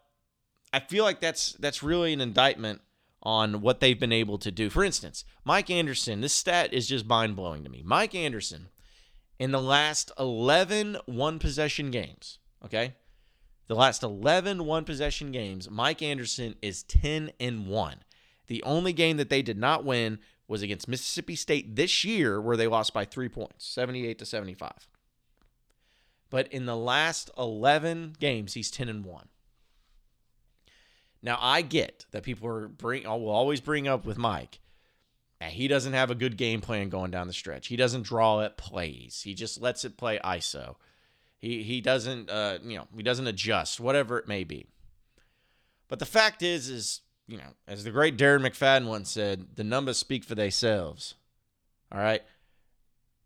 I 0.71 0.79
feel 0.79 1.03
like 1.03 1.19
that's 1.19 1.53
that's 1.53 1.83
really 1.83 2.13
an 2.13 2.21
indictment 2.21 2.81
on 3.23 3.61
what 3.61 3.79
they've 3.79 3.99
been 3.99 4.13
able 4.13 4.37
to 4.37 4.51
do. 4.51 4.69
For 4.69 4.83
instance, 4.83 5.25
Mike 5.43 5.69
Anderson, 5.69 6.21
this 6.21 6.33
stat 6.33 6.73
is 6.73 6.87
just 6.87 7.07
mind 7.07 7.35
blowing 7.35 7.63
to 7.63 7.69
me. 7.69 7.81
Mike 7.83 8.15
Anderson, 8.15 8.69
in 9.39 9.51
the 9.51 9.61
last 9.61 10.11
11 10.17 10.97
one 11.05 11.39
possession 11.39 11.91
games, 11.91 12.37
Okay. 12.63 12.95
The 13.67 13.75
last 13.75 14.03
11 14.03 14.65
one 14.65 14.85
possession 14.85 15.31
games, 15.31 15.69
Mike 15.69 16.01
Anderson 16.01 16.55
is 16.61 16.83
10 16.83 17.31
and 17.39 17.67
1. 17.67 17.95
The 18.47 18.63
only 18.63 18.93
game 18.93 19.17
that 19.17 19.29
they 19.29 19.41
did 19.41 19.57
not 19.57 19.83
win 19.83 20.19
was 20.47 20.61
against 20.61 20.87
Mississippi 20.87 21.35
State 21.35 21.75
this 21.75 22.05
year, 22.05 22.39
where 22.39 22.55
they 22.55 22.67
lost 22.67 22.93
by 22.93 23.03
three 23.03 23.27
points, 23.27 23.67
78 23.67 24.17
to 24.19 24.25
75. 24.25 24.87
But 26.29 26.51
in 26.51 26.65
the 26.65 26.75
last 26.75 27.29
11 27.37 28.15
games, 28.19 28.53
he's 28.53 28.71
10 28.71 28.87
and 28.87 29.03
1. 29.03 29.27
Now, 31.21 31.37
I 31.41 31.61
get 31.61 32.05
that 32.11 32.23
people 32.23 32.47
are 32.47 32.67
bring, 32.67 33.05
uh, 33.05 33.15
will 33.15 33.29
always 33.29 33.59
bring 33.59 33.87
up 33.87 34.05
with 34.05 34.17
Mike. 34.17 34.59
That 35.39 35.51
he 35.51 35.67
doesn't 35.67 35.93
have 35.93 36.09
a 36.09 36.15
good 36.15 36.37
game 36.37 36.61
plan 36.61 36.89
going 36.89 37.11
down 37.11 37.27
the 37.27 37.33
stretch. 37.33 37.67
He 37.67 37.75
doesn't 37.75 38.03
draw 38.03 38.41
at 38.41 38.57
plays. 38.57 39.21
He 39.23 39.33
just 39.33 39.61
lets 39.61 39.85
it 39.85 39.97
play 39.97 40.19
ISO. 40.23 40.75
He 41.37 41.63
he 41.63 41.81
doesn't 41.81 42.29
uh, 42.29 42.59
you 42.63 42.77
know 42.77 42.87
he 42.95 43.03
doesn't 43.03 43.27
adjust 43.27 43.79
whatever 43.79 44.17
it 44.17 44.27
may 44.27 44.43
be. 44.43 44.67
But 45.87 45.99
the 45.99 46.05
fact 46.05 46.41
is 46.41 46.69
is 46.69 47.01
you 47.27 47.37
know 47.37 47.53
as 47.67 47.83
the 47.83 47.91
great 47.91 48.17
Darren 48.17 48.45
McFadden 48.45 48.87
once 48.87 49.11
said, 49.11 49.55
the 49.55 49.63
numbers 49.63 49.97
speak 49.97 50.23
for 50.23 50.35
themselves. 50.35 51.15
All 51.91 51.99
right. 51.99 52.21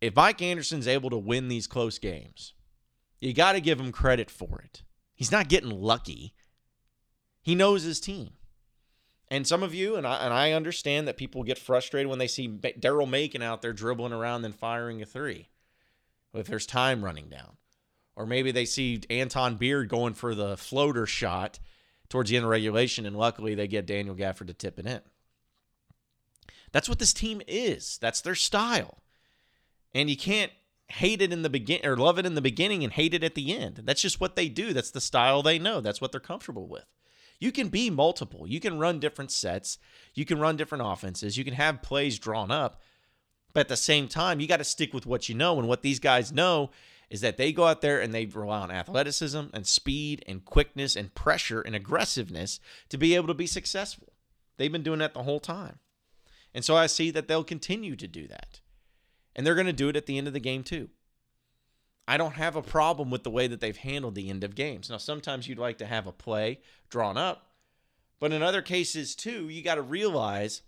If 0.01 0.15
Mike 0.15 0.41
Anderson's 0.41 0.87
able 0.87 1.11
to 1.11 1.17
win 1.17 1.47
these 1.47 1.67
close 1.67 1.99
games, 1.99 2.53
you 3.19 3.33
got 3.33 3.53
to 3.53 3.61
give 3.61 3.79
him 3.79 3.91
credit 3.91 4.31
for 4.31 4.61
it. 4.63 4.83
He's 5.13 5.31
not 5.31 5.47
getting 5.47 5.69
lucky. 5.69 6.33
He 7.43 7.53
knows 7.53 7.83
his 7.83 7.99
team. 7.99 8.31
And 9.29 9.47
some 9.47 9.63
of 9.63 9.73
you, 9.73 9.95
and 9.95 10.05
I, 10.05 10.25
and 10.25 10.33
I 10.33 10.51
understand 10.51 11.07
that 11.07 11.17
people 11.17 11.43
get 11.43 11.57
frustrated 11.57 12.09
when 12.09 12.19
they 12.19 12.27
see 12.27 12.49
Daryl 12.49 13.09
Macon 13.09 13.41
out 13.41 13.61
there 13.61 13.71
dribbling 13.71 14.11
around 14.11 14.43
and 14.43 14.53
firing 14.53 15.01
a 15.01 15.05
three 15.05 15.49
if 16.33 16.47
there's 16.47 16.65
time 16.65 17.05
running 17.05 17.29
down. 17.29 17.57
Or 18.21 18.27
maybe 18.27 18.51
they 18.51 18.65
see 18.65 19.01
Anton 19.09 19.55
Beard 19.55 19.89
going 19.89 20.13
for 20.13 20.35
the 20.35 20.55
floater 20.55 21.07
shot 21.07 21.57
towards 22.07 22.29
the 22.29 22.35
end 22.35 22.45
of 22.45 22.51
regulation, 22.51 23.07
and 23.07 23.17
luckily 23.17 23.55
they 23.55 23.67
get 23.67 23.87
Daniel 23.87 24.13
Gafford 24.13 24.45
to 24.45 24.53
tip 24.53 24.77
it 24.77 24.85
in. 24.85 25.01
That's 26.71 26.87
what 26.87 26.99
this 26.99 27.13
team 27.13 27.41
is. 27.47 27.97
That's 27.99 28.21
their 28.21 28.35
style. 28.35 28.99
And 29.95 30.07
you 30.07 30.15
can't 30.15 30.51
hate 30.87 31.19
it 31.19 31.33
in 31.33 31.41
the 31.41 31.49
beginning 31.49 31.87
or 31.87 31.97
love 31.97 32.19
it 32.19 32.27
in 32.27 32.35
the 32.35 32.41
beginning 32.41 32.83
and 32.83 32.93
hate 32.93 33.15
it 33.15 33.23
at 33.23 33.33
the 33.33 33.57
end. 33.57 33.81
That's 33.85 34.03
just 34.03 34.21
what 34.21 34.35
they 34.35 34.49
do. 34.49 34.71
That's 34.71 34.91
the 34.91 35.01
style 35.01 35.41
they 35.41 35.57
know. 35.57 35.81
That's 35.81 35.99
what 35.99 36.11
they're 36.11 36.21
comfortable 36.21 36.67
with. 36.67 36.85
You 37.39 37.51
can 37.51 37.69
be 37.69 37.89
multiple. 37.89 38.47
You 38.47 38.59
can 38.59 38.77
run 38.77 38.99
different 38.99 39.31
sets. 39.31 39.79
You 40.13 40.25
can 40.25 40.39
run 40.39 40.57
different 40.57 40.83
offenses. 40.85 41.37
You 41.37 41.43
can 41.43 41.55
have 41.55 41.81
plays 41.81 42.19
drawn 42.19 42.51
up. 42.51 42.83
But 43.51 43.61
at 43.61 43.67
the 43.69 43.77
same 43.77 44.07
time, 44.07 44.39
you 44.39 44.47
got 44.47 44.57
to 44.57 44.63
stick 44.63 44.93
with 44.93 45.07
what 45.07 45.27
you 45.27 45.33
know. 45.33 45.57
And 45.57 45.67
what 45.67 45.81
these 45.81 45.99
guys 45.99 46.31
know 46.31 46.69
is 47.11 47.19
that 47.19 47.35
they 47.35 47.51
go 47.51 47.65
out 47.65 47.81
there 47.81 47.99
and 47.99 48.13
they 48.13 48.25
rely 48.25 48.61
on 48.61 48.71
athleticism 48.71 49.41
and 49.53 49.67
speed 49.67 50.23
and 50.27 50.45
quickness 50.45 50.95
and 50.95 51.13
pressure 51.13 51.59
and 51.59 51.75
aggressiveness 51.75 52.61
to 52.87 52.97
be 52.97 53.15
able 53.15 53.27
to 53.27 53.33
be 53.33 53.45
successful. 53.45 54.13
They've 54.55 54.71
been 54.71 54.81
doing 54.81 54.99
that 54.99 55.13
the 55.13 55.23
whole 55.23 55.41
time. 55.41 55.79
And 56.53 56.63
so 56.63 56.77
I 56.77 56.87
see 56.87 57.11
that 57.11 57.27
they'll 57.27 57.43
continue 57.43 57.97
to 57.97 58.07
do 58.07 58.27
that. 58.29 58.61
And 59.35 59.45
they're 59.45 59.55
going 59.55 59.67
to 59.67 59.73
do 59.73 59.89
it 59.89 59.97
at 59.97 60.05
the 60.05 60.17
end 60.17 60.27
of 60.27 60.33
the 60.33 60.39
game, 60.39 60.63
too. 60.63 60.87
I 62.07 62.15
don't 62.15 62.35
have 62.35 62.55
a 62.55 62.61
problem 62.61 63.11
with 63.11 63.23
the 63.23 63.29
way 63.29 63.47
that 63.47 63.59
they've 63.59 63.75
handled 63.75 64.15
the 64.15 64.29
end 64.29 64.45
of 64.45 64.55
games. 64.55 64.89
Now, 64.89 64.97
sometimes 64.97 65.49
you'd 65.49 65.59
like 65.59 65.77
to 65.79 65.85
have 65.85 66.07
a 66.07 66.13
play 66.13 66.59
drawn 66.89 67.17
up, 67.17 67.51
but 68.21 68.31
in 68.31 68.41
other 68.41 68.61
cases, 68.61 69.15
too, 69.15 69.49
you 69.49 69.61
got 69.61 69.75
to 69.75 69.81
realize, 69.81 70.61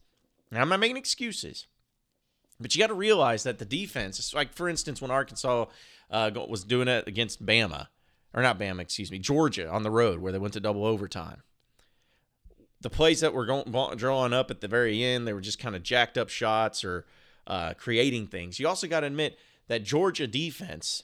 and 0.51 0.59
I'm 0.59 0.69
not 0.69 0.81
making 0.81 0.97
excuses, 0.97 1.67
but 2.63 2.73
you 2.73 2.79
got 2.79 2.87
to 2.87 2.95
realize 2.95 3.43
that 3.43 3.59
the 3.59 3.65
defense, 3.65 4.33
like 4.33 4.53
for 4.53 4.67
instance, 4.67 5.01
when 5.01 5.11
Arkansas 5.11 5.65
uh, 6.09 6.31
was 6.49 6.63
doing 6.63 6.87
it 6.87 7.07
against 7.07 7.45
Bama, 7.45 7.87
or 8.33 8.41
not 8.41 8.57
Bama, 8.57 8.79
excuse 8.79 9.11
me, 9.11 9.19
Georgia 9.19 9.69
on 9.69 9.83
the 9.83 9.91
road 9.91 10.19
where 10.19 10.31
they 10.31 10.39
went 10.39 10.53
to 10.53 10.59
double 10.59 10.85
overtime. 10.85 11.43
the 12.81 12.89
plays 12.89 13.19
that 13.19 13.33
were 13.33 13.45
going 13.45 13.71
drawing 13.95 14.33
up 14.33 14.49
at 14.49 14.61
the 14.61 14.67
very 14.67 15.03
end, 15.03 15.27
they 15.27 15.33
were 15.33 15.41
just 15.41 15.59
kind 15.59 15.75
of 15.75 15.83
jacked 15.83 16.17
up 16.17 16.29
shots 16.29 16.83
or 16.83 17.05
uh, 17.45 17.73
creating 17.75 18.27
things. 18.27 18.59
You 18.59 18.67
also 18.67 18.87
got 18.87 19.01
to 19.01 19.07
admit 19.07 19.37
that 19.67 19.83
Georgia 19.83 20.27
defense 20.27 21.03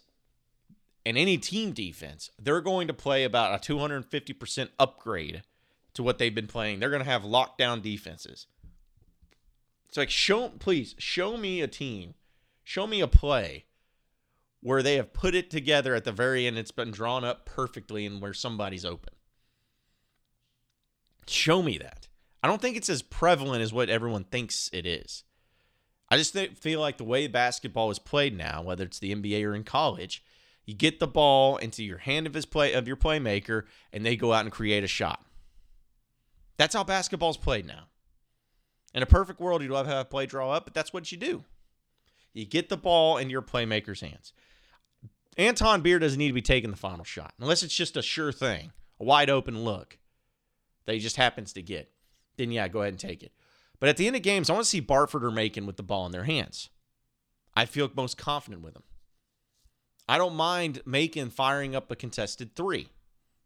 and 1.06 1.18
any 1.18 1.38
team 1.38 1.72
defense, 1.72 2.32
they're 2.42 2.62
going 2.62 2.88
to 2.88 2.94
play 2.94 3.24
about 3.24 3.70
a 3.70 3.74
250% 3.74 4.70
upgrade 4.78 5.44
to 5.94 6.04
what 6.04 6.18
they've 6.18 6.34
been 6.34 6.48
playing. 6.48 6.80
They're 6.80 6.89
going 6.89 7.04
to 7.04 7.10
have 7.10 7.24
lockdown 7.24 7.82
defenses. 7.82 8.48
It's 9.89 9.98
like 9.98 10.10
show 10.10 10.50
please 10.50 10.96
show 10.98 11.36
me 11.36 11.62
a 11.62 11.67
team, 11.67 12.13
show 12.63 12.88
me 12.88 13.01
a 13.01 13.08
play 13.08 13.65
where 14.62 14.84
they 14.84 14.96
have 14.96 15.13
put 15.13 15.36
it 15.36 15.50
together 15.50 15.96
at 15.96 16.03
the 16.03 16.12
very 16.12 16.46
end. 16.46 16.58
It's 16.58 16.72
been 16.72 16.91
drawn 16.91 17.24
up 17.24 17.46
perfectly 17.46 18.05
and 18.05 18.22
where 18.22 18.34
somebody's 18.34 18.86
open. 18.86 19.13
Show 21.27 21.62
me 21.62 21.77
that. 21.79 22.08
I 22.41 22.48
don't 22.48 22.62
think 22.62 22.77
it's 22.77 22.89
as 22.89 23.01
prevalent 23.01 23.62
as 23.62 23.74
what 23.74 23.89
everyone 23.89 24.24
thinks 24.24 24.69
it 24.72 24.86
is. 24.86 25.24
I 26.10 26.17
just 26.17 26.36
feel 26.36 26.79
like 26.79 26.98
the 26.98 27.03
way 27.03 27.27
basketball 27.27 27.91
is 27.91 28.00
played 28.00 28.36
now, 28.36 28.63
whether 28.63 28.84
it's 28.84 29.00
the 29.00 29.13
NBA 29.13 29.43
or 29.43 29.53
in 29.53 29.63
college, 29.63 30.24
you 30.65 30.74
get 30.74 31.00
the 31.00 31.08
ball 31.08 31.58
into 31.58 31.84
your 31.84 32.00
hand 32.00 32.25
of 32.25 32.34
his 32.34 32.46
play 32.46 32.74
of 32.74 32.88
your 32.88 32.98
playmaker, 32.98 33.63
and 33.93 34.05
they 34.05 34.15
go 34.15 34.34
out 34.34 34.46
and 34.46 34.51
create 34.51 34.84
a 34.84 34.88
shot. 34.88 35.24
That's 36.58 36.75
how 36.75 36.84
basketball's 36.84 37.38
played 37.38 37.65
now. 37.65 37.88
In 38.93 39.03
a 39.03 39.08
perfect 39.08 39.39
world, 39.39 39.62
you'd 39.62 39.72
love 39.72 39.86
to 39.86 39.91
have 39.91 40.05
a 40.05 40.10
play 40.10 40.25
draw 40.25 40.51
up, 40.51 40.65
but 40.65 40.74
that's 40.74 40.93
what 40.93 41.12
you 41.12 41.17
do. 41.17 41.43
You 42.34 42.46
get 42.46 42.69
the 42.69 42.77
ball 42.77 43.17
in 43.17 43.29
your 43.29 43.41
playmaker's 43.41 44.01
hands. 44.01 44.34
Anton 45.38 45.81
Beard 45.81 46.01
doesn't 46.01 46.17
need 46.17 46.27
to 46.27 46.34
be 46.34 46.41
taking 46.41 46.72
the 46.72 46.77
final 46.77 47.05
shot 47.05 47.34
unless 47.39 47.63
it's 47.63 47.75
just 47.75 47.98
a 47.98 48.01
sure 48.01 48.31
thing, 48.31 48.72
a 49.00 49.03
wide 49.03 49.29
open 49.29 49.63
look 49.63 49.98
that 50.86 50.93
he 50.93 51.00
just 51.00 51.17
happens 51.17 51.53
to 51.53 51.62
get. 51.62 51.91
Then, 52.38 52.51
yeah, 52.51 52.67
go 52.67 52.81
ahead 52.81 52.93
and 52.93 53.00
take 53.00 53.24
it. 53.24 53.31
But 53.79 53.89
at 53.89 53.98
the 53.98 54.08
end 54.08 54.15
of 54.15 54.22
games, 54.22 54.50
I 54.50 54.53
want 54.53 54.65
to 54.65 54.69
see 54.69 54.81
Barford 54.81 55.24
or 55.24 55.31
Macon 55.31 55.65
with 55.65 55.77
the 55.77 55.84
ball 55.84 56.05
in 56.05 56.12
their 56.12 56.24
hands. 56.24 56.69
I 57.55 57.65
feel 57.65 57.89
most 57.96 58.17
confident 58.17 58.62
with 58.62 58.74
them. 58.74 58.84
I 60.08 60.17
don't 60.17 60.36
mind 60.36 60.81
Macon 60.86 61.29
firing 61.29 61.75
up 61.75 61.91
a 61.91 61.96
contested 61.96 62.55
three 62.55 62.89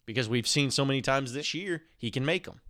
because 0.06 0.30
we've 0.30 0.48
seen 0.48 0.72
so 0.72 0.86
many 0.86 1.02
times 1.02 1.34
this 1.34 1.54
year 1.54 1.84
he 1.98 2.10
can 2.10 2.26
make 2.26 2.46
them. 2.46 2.62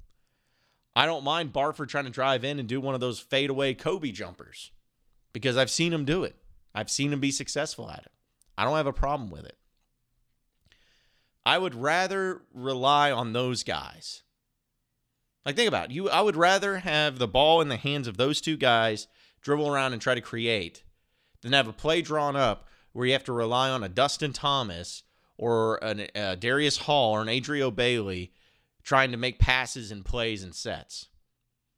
I 0.95 1.05
don't 1.05 1.23
mind 1.23 1.53
Barford 1.53 1.89
trying 1.89 2.05
to 2.05 2.11
drive 2.11 2.43
in 2.43 2.59
and 2.59 2.67
do 2.67 2.79
one 2.79 2.93
of 2.93 3.01
those 3.01 3.19
fadeaway 3.19 3.73
Kobe 3.73 4.11
jumpers 4.11 4.71
because 5.31 5.57
I've 5.57 5.71
seen 5.71 5.91
him 5.91 6.05
do 6.05 6.23
it. 6.23 6.35
I've 6.75 6.89
seen 6.89 7.11
him 7.11 7.19
be 7.19 7.31
successful 7.31 7.89
at 7.89 7.99
it. 7.99 8.11
I 8.57 8.63
don't 8.63 8.77
have 8.77 8.87
a 8.87 8.93
problem 8.93 9.31
with 9.31 9.45
it. 9.45 9.57
I 11.45 11.57
would 11.57 11.75
rather 11.75 12.41
rely 12.53 13.11
on 13.11 13.33
those 13.33 13.63
guys. 13.63 14.23
Like 15.45 15.55
think 15.55 15.67
about 15.67 15.89
it. 15.89 15.91
you 15.91 16.09
I 16.09 16.21
would 16.21 16.37
rather 16.37 16.77
have 16.77 17.19
the 17.19 17.27
ball 17.27 17.59
in 17.59 17.67
the 17.67 17.77
hands 17.77 18.07
of 18.07 18.17
those 18.17 18.39
two 18.39 18.55
guys 18.55 19.07
dribble 19.41 19.67
around 19.67 19.93
and 19.93 20.01
try 20.01 20.15
to 20.15 20.21
create 20.21 20.83
than 21.41 21.53
have 21.53 21.67
a 21.67 21.73
play 21.73 22.01
drawn 22.01 22.35
up 22.35 22.67
where 22.93 23.05
you 23.05 23.13
have 23.13 23.25
to 23.25 23.33
rely 23.33 23.69
on 23.69 23.83
a 23.83 23.89
Dustin 23.89 24.31
Thomas 24.31 25.03
or 25.37 25.79
a 25.81 26.17
uh, 26.17 26.35
Darius 26.35 26.77
Hall 26.77 27.13
or 27.13 27.21
an 27.21 27.27
Adrio 27.27 27.75
Bailey 27.75 28.31
trying 28.83 29.11
to 29.11 29.17
make 29.17 29.39
passes 29.39 29.91
and 29.91 30.05
plays 30.05 30.43
and 30.43 30.53
sets. 30.53 31.07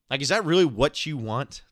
Like, 0.10 0.22
is 0.22 0.30
that 0.30 0.46
really 0.46 0.66
what 0.66 1.06
you 1.06 1.18
want? 1.18 1.64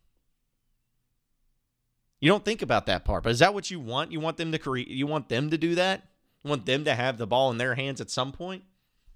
You 2.19 2.29
don't 2.29 2.45
think 2.45 2.61
about 2.61 2.85
that 2.85 3.03
part, 3.03 3.23
but 3.23 3.31
is 3.31 3.39
that 3.39 3.53
what 3.53 3.69
you 3.69 3.79
want? 3.79 4.11
You 4.11 4.19
want 4.19 4.37
them 4.37 4.51
to 4.53 4.57
create? 4.57 4.87
You 4.87 5.07
want 5.07 5.29
them 5.29 5.49
to 5.49 5.57
do 5.57 5.75
that? 5.75 6.07
You 6.43 6.49
want 6.49 6.65
them 6.65 6.85
to 6.85 6.95
have 6.95 7.17
the 7.17 7.27
ball 7.27 7.51
in 7.51 7.57
their 7.57 7.75
hands 7.75 7.99
at 7.99 8.09
some 8.09 8.31
point? 8.31 8.63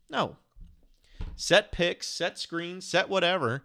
No. 0.10 0.38
Set 1.36 1.72
picks, 1.72 2.08
set 2.08 2.38
screens, 2.38 2.86
set 2.86 3.10
whatever, 3.10 3.64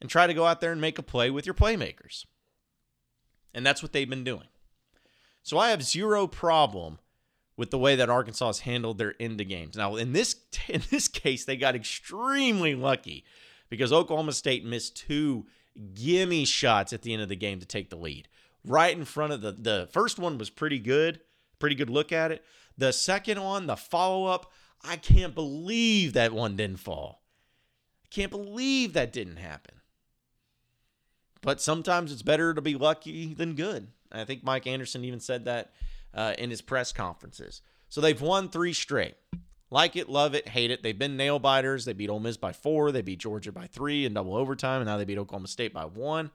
and 0.00 0.10
try 0.10 0.26
to 0.26 0.34
go 0.34 0.44
out 0.44 0.60
there 0.60 0.72
and 0.72 0.80
make 0.80 0.98
a 0.98 1.02
play 1.02 1.30
with 1.30 1.46
your 1.46 1.54
playmakers. 1.54 2.26
And 3.54 3.64
that's 3.64 3.82
what 3.82 3.92
they've 3.92 4.10
been 4.10 4.24
doing. 4.24 4.48
So 5.42 5.56
I 5.58 5.70
have 5.70 5.82
zero 5.82 6.26
problem 6.26 6.98
with 7.56 7.70
the 7.70 7.78
way 7.78 7.96
that 7.96 8.10
Arkansas 8.10 8.46
has 8.46 8.60
handled 8.60 8.98
their 8.98 9.14
end 9.18 9.40
of 9.40 9.48
games. 9.48 9.76
Now, 9.76 9.96
in 9.96 10.12
this 10.12 10.36
in 10.68 10.82
this 10.90 11.08
case, 11.08 11.44
they 11.44 11.56
got 11.56 11.74
extremely 11.74 12.74
lucky 12.74 13.24
because 13.68 13.92
Oklahoma 13.92 14.32
State 14.32 14.64
missed 14.64 14.96
two 14.96 15.46
gimme 15.94 16.44
shots 16.44 16.92
at 16.92 17.02
the 17.02 17.12
end 17.12 17.22
of 17.22 17.28
the 17.28 17.36
game 17.36 17.60
to 17.60 17.66
take 17.66 17.90
the 17.90 17.96
lead. 17.96 18.28
Right 18.64 18.96
in 18.96 19.04
front 19.04 19.32
of 19.32 19.40
the 19.40 19.52
the 19.52 19.88
first 19.92 20.18
one 20.18 20.38
was 20.38 20.50
pretty 20.50 20.78
good, 20.78 21.20
pretty 21.58 21.76
good 21.76 21.90
look 21.90 22.12
at 22.12 22.32
it. 22.32 22.44
The 22.78 22.92
second 22.92 23.42
one, 23.42 23.66
the 23.66 23.76
follow 23.76 24.26
up, 24.26 24.52
I 24.84 24.96
can't 24.96 25.34
believe 25.34 26.12
that 26.12 26.32
one 26.32 26.56
didn't 26.56 26.80
fall. 26.80 27.22
I 28.04 28.08
can't 28.10 28.30
believe 28.30 28.92
that 28.92 29.12
didn't 29.12 29.36
happen. 29.36 29.76
But 31.40 31.60
sometimes 31.60 32.12
it's 32.12 32.22
better 32.22 32.52
to 32.54 32.60
be 32.60 32.74
lucky 32.74 33.32
than 33.32 33.54
good. 33.54 33.88
I 34.12 34.24
think 34.24 34.44
Mike 34.44 34.66
Anderson 34.66 35.04
even 35.04 35.20
said 35.20 35.44
that 35.44 35.72
uh, 36.16 36.34
in 36.38 36.50
his 36.50 36.62
press 36.62 36.92
conferences. 36.92 37.62
So 37.88 38.00
they've 38.00 38.20
won 38.20 38.48
three 38.48 38.72
straight. 38.72 39.14
Like 39.70 39.96
it, 39.96 40.08
love 40.08 40.34
it, 40.34 40.48
hate 40.48 40.70
it. 40.70 40.82
They've 40.82 40.98
been 40.98 41.16
nail 41.16 41.38
biters. 41.38 41.84
They 41.84 41.92
beat 41.92 42.08
Ole 42.08 42.20
Miss 42.20 42.36
by 42.36 42.52
four. 42.52 42.92
They 42.92 43.02
beat 43.02 43.18
Georgia 43.18 43.52
by 43.52 43.66
three 43.66 44.04
in 44.04 44.14
double 44.14 44.36
overtime, 44.36 44.80
and 44.80 44.88
now 44.88 44.96
they 44.96 45.04
beat 45.04 45.18
Oklahoma 45.18 45.48
State 45.48 45.74
by 45.74 45.84
one. 45.84 46.30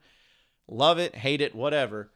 Love 0.68 0.98
it, 0.98 1.14
hate 1.14 1.40
it, 1.40 1.54
whatever. 1.54 2.10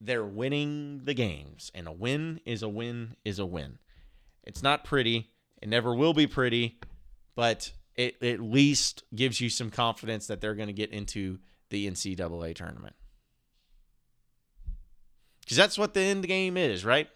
They're 0.00 0.24
winning 0.24 1.02
the 1.04 1.14
games, 1.14 1.70
and 1.74 1.86
a 1.86 1.92
win 1.92 2.40
is 2.46 2.62
a 2.62 2.68
win 2.68 3.16
is 3.24 3.38
a 3.38 3.46
win. 3.46 3.78
It's 4.44 4.62
not 4.62 4.84
pretty. 4.84 5.30
It 5.60 5.68
never 5.68 5.94
will 5.94 6.14
be 6.14 6.26
pretty, 6.26 6.78
but 7.34 7.72
it 7.96 8.22
at 8.22 8.40
least 8.40 9.02
gives 9.14 9.40
you 9.40 9.50
some 9.50 9.70
confidence 9.70 10.28
that 10.28 10.40
they're 10.40 10.54
going 10.54 10.68
to 10.68 10.72
get 10.72 10.90
into 10.90 11.38
the 11.68 11.90
NCAA 11.90 12.54
tournament. 12.54 12.94
Because 15.50 15.56
that's 15.58 15.78
what 15.78 15.94
the 15.94 16.00
end 16.00 16.28
game 16.28 16.56
is, 16.56 16.84
right? 16.84 17.08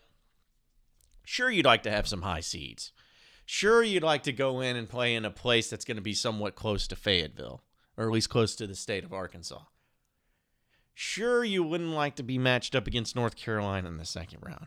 Sure, 1.25 1.49
you'd 1.49 1.64
like 1.64 1.85
to 1.85 1.91
have 1.93 2.09
some 2.09 2.23
high 2.23 2.41
seeds. 2.41 2.91
Sure, 3.47 3.81
you'd 3.81 4.03
like 4.03 4.25
to 4.25 4.33
go 4.33 4.61
in 4.61 4.75
and 4.75 4.88
play 4.88 5.14
in 5.14 5.25
a 5.25 5.31
place 5.31 5.71
that's 5.71 5.85
going 5.85 5.99
to 5.99 6.03
be 6.03 6.14
somewhat 6.14 6.57
close 6.57 6.88
to 6.88 6.97
Fayetteville, 6.97 7.62
or 7.97 8.07
at 8.07 8.11
least 8.11 8.31
close 8.31 8.57
to 8.57 8.67
the 8.67 8.75
state 8.75 9.05
of 9.05 9.12
Arkansas. 9.12 9.61
Sure, 10.95 11.45
you 11.45 11.62
wouldn't 11.62 11.91
like 11.91 12.17
to 12.17 12.25
be 12.25 12.37
matched 12.37 12.75
up 12.75 12.88
against 12.88 13.14
North 13.14 13.37
Carolina 13.37 13.87
in 13.87 13.99
the 13.99 14.05
second 14.05 14.41
round. 14.43 14.67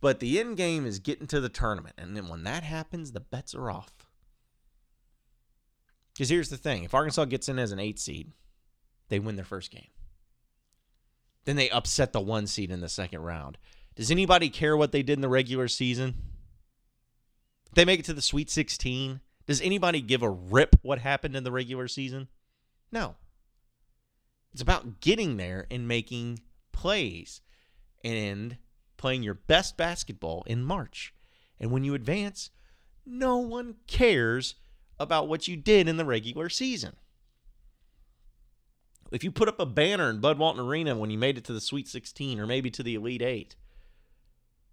But 0.00 0.20
the 0.20 0.38
end 0.38 0.56
game 0.56 0.86
is 0.86 1.00
getting 1.00 1.26
to 1.26 1.40
the 1.40 1.48
tournament. 1.48 1.96
And 1.98 2.16
then 2.16 2.28
when 2.28 2.44
that 2.44 2.62
happens, 2.62 3.10
the 3.10 3.18
bets 3.18 3.52
are 3.52 3.68
off. 3.68 4.06
Because 6.14 6.28
here's 6.28 6.50
the 6.50 6.56
thing 6.56 6.84
if 6.84 6.94
Arkansas 6.94 7.24
gets 7.24 7.48
in 7.48 7.58
as 7.58 7.72
an 7.72 7.80
eight 7.80 7.98
seed, 7.98 8.30
they 9.08 9.18
win 9.18 9.34
their 9.34 9.44
first 9.44 9.72
game. 9.72 9.88
Then 11.46 11.56
they 11.56 11.70
upset 11.70 12.12
the 12.12 12.20
one 12.20 12.46
seed 12.46 12.70
in 12.70 12.80
the 12.80 12.88
second 12.88 13.22
round. 13.22 13.56
Does 13.94 14.10
anybody 14.10 14.50
care 14.50 14.76
what 14.76 14.92
they 14.92 15.02
did 15.02 15.14
in 15.14 15.22
the 15.22 15.28
regular 15.28 15.68
season? 15.68 16.14
They 17.72 17.84
make 17.84 18.00
it 18.00 18.04
to 18.06 18.12
the 18.12 18.20
Sweet 18.20 18.50
16. 18.50 19.20
Does 19.46 19.60
anybody 19.62 20.00
give 20.00 20.22
a 20.22 20.28
rip 20.28 20.76
what 20.82 20.98
happened 20.98 21.36
in 21.36 21.44
the 21.44 21.52
regular 21.52 21.88
season? 21.88 22.28
No. 22.90 23.14
It's 24.52 24.60
about 24.60 25.00
getting 25.00 25.36
there 25.36 25.66
and 25.70 25.86
making 25.86 26.40
plays 26.72 27.40
and 28.04 28.56
playing 28.96 29.22
your 29.22 29.34
best 29.34 29.76
basketball 29.76 30.42
in 30.46 30.64
March. 30.64 31.14
And 31.60 31.70
when 31.70 31.84
you 31.84 31.94
advance, 31.94 32.50
no 33.04 33.36
one 33.36 33.76
cares 33.86 34.56
about 34.98 35.28
what 35.28 35.46
you 35.46 35.56
did 35.56 35.86
in 35.88 35.96
the 35.96 36.04
regular 36.04 36.48
season 36.48 36.96
if 39.10 39.24
you 39.24 39.30
put 39.30 39.48
up 39.48 39.60
a 39.60 39.66
banner 39.66 40.10
in 40.10 40.20
Bud 40.20 40.38
Walton 40.38 40.64
Arena 40.64 40.96
when 40.96 41.10
you 41.10 41.18
made 41.18 41.38
it 41.38 41.44
to 41.44 41.52
the 41.52 41.60
Sweet 41.60 41.88
16 41.88 42.40
or 42.40 42.46
maybe 42.46 42.70
to 42.70 42.82
the 42.82 42.94
Elite 42.94 43.22
Eight, 43.22 43.56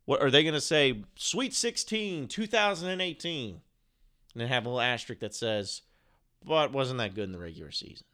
what 0.06 0.22
are 0.22 0.32
they 0.32 0.44
going 0.44 0.54
to 0.54 0.62
say? 0.62 1.04
Sweet 1.16 1.54
16, 1.54 2.28
2018, 2.28 3.50
and 3.50 3.62
then 4.36 4.48
have 4.48 4.66
a 4.66 4.70
little 4.70 4.82
asterisk 4.82 5.22
that 5.22 5.34
says, 5.34 5.82
"But 6.44 6.72
wasn't 6.74 7.00
that 7.00 7.16
good 7.16 7.26
in 7.26 7.32
the 7.32 7.40
regular 7.40 7.72
season?" 7.72 8.06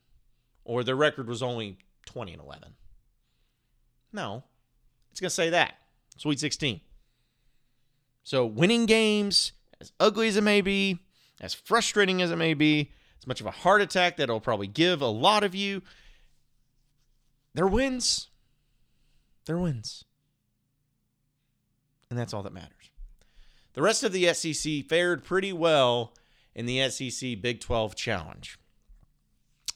Or 0.63 0.83
their 0.83 0.95
record 0.95 1.27
was 1.27 1.41
only 1.41 1.77
20 2.05 2.33
and 2.33 2.41
11. 2.41 2.75
No, 4.11 4.43
it's 5.11 5.19
going 5.19 5.29
to 5.29 5.35
say 5.35 5.49
that 5.49 5.75
Sweet 6.17 6.39
16. 6.39 6.81
So 8.23 8.45
winning 8.45 8.85
games, 8.85 9.53
as 9.81 9.91
ugly 9.99 10.27
as 10.27 10.37
it 10.37 10.43
may 10.43 10.61
be, 10.61 10.99
as 11.41 11.53
frustrating 11.53 12.21
as 12.21 12.31
it 12.31 12.35
may 12.35 12.53
be, 12.53 12.91
as 13.19 13.27
much 13.27 13.39
of 13.41 13.47
a 13.47 13.51
heart 13.51 13.81
attack 13.81 14.17
that 14.17 14.23
it'll 14.23 14.39
probably 14.39 14.67
give 14.67 15.01
a 15.01 15.07
lot 15.07 15.43
of 15.43 15.55
you, 15.55 15.81
they're 17.53 17.67
wins. 17.67 18.29
They're 19.45 19.57
wins. 19.57 20.05
And 22.09 22.17
that's 22.17 22.33
all 22.33 22.43
that 22.43 22.53
matters. 22.53 22.91
The 23.73 23.81
rest 23.81 24.03
of 24.03 24.11
the 24.11 24.33
SEC 24.33 24.85
fared 24.87 25.23
pretty 25.23 25.53
well 25.53 26.13
in 26.55 26.65
the 26.65 26.89
SEC 26.89 27.41
Big 27.41 27.59
12 27.59 27.95
Challenge. 27.95 28.57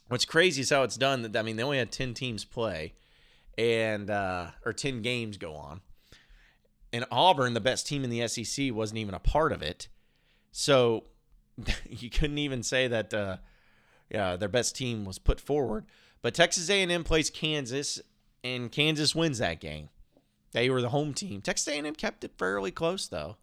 What's 0.07 0.25
crazy 0.25 0.61
is 0.61 0.69
how 0.69 0.83
it's 0.83 0.97
done. 0.97 1.21
That 1.21 1.37
I 1.37 1.41
mean, 1.41 1.55
they 1.55 1.63
only 1.63 1.77
had 1.77 1.91
10 1.91 2.13
teams 2.13 2.43
play 2.43 2.93
and 3.57 4.09
uh, 4.09 4.47
or 4.65 4.73
10 4.73 5.01
games 5.01 5.37
go 5.37 5.55
on. 5.55 5.81
And 6.91 7.05
Auburn, 7.11 7.53
the 7.53 7.61
best 7.61 7.87
team 7.87 8.03
in 8.03 8.09
the 8.09 8.27
SEC, 8.27 8.73
wasn't 8.73 8.99
even 8.99 9.15
a 9.15 9.19
part 9.19 9.51
of 9.51 9.61
it. 9.61 9.87
So 10.51 11.05
you 11.89 12.09
couldn't 12.09 12.37
even 12.37 12.63
say 12.63 12.87
that 12.87 13.13
uh, 13.13 13.37
uh, 14.13 14.37
their 14.37 14.49
best 14.49 14.75
team 14.75 15.05
was 15.05 15.17
put 15.17 15.39
forward. 15.39 15.85
But 16.23 16.33
Texas 16.33 16.69
A&M 16.69 17.03
plays 17.03 17.29
Kansas, 17.29 18.01
and 18.43 18.71
Kansas 18.71 19.13
wins 19.13 19.37
that 19.37 19.59
game. 19.59 19.89
They 20.53 20.69
were 20.69 20.81
the 20.81 20.89
home 20.89 21.13
team. 21.13 21.41
Texas 21.41 21.67
A&M 21.67 21.93
kept 21.93 22.23
it 22.23 22.31
fairly 22.37 22.71
close 22.71 23.07
though. 23.07 23.37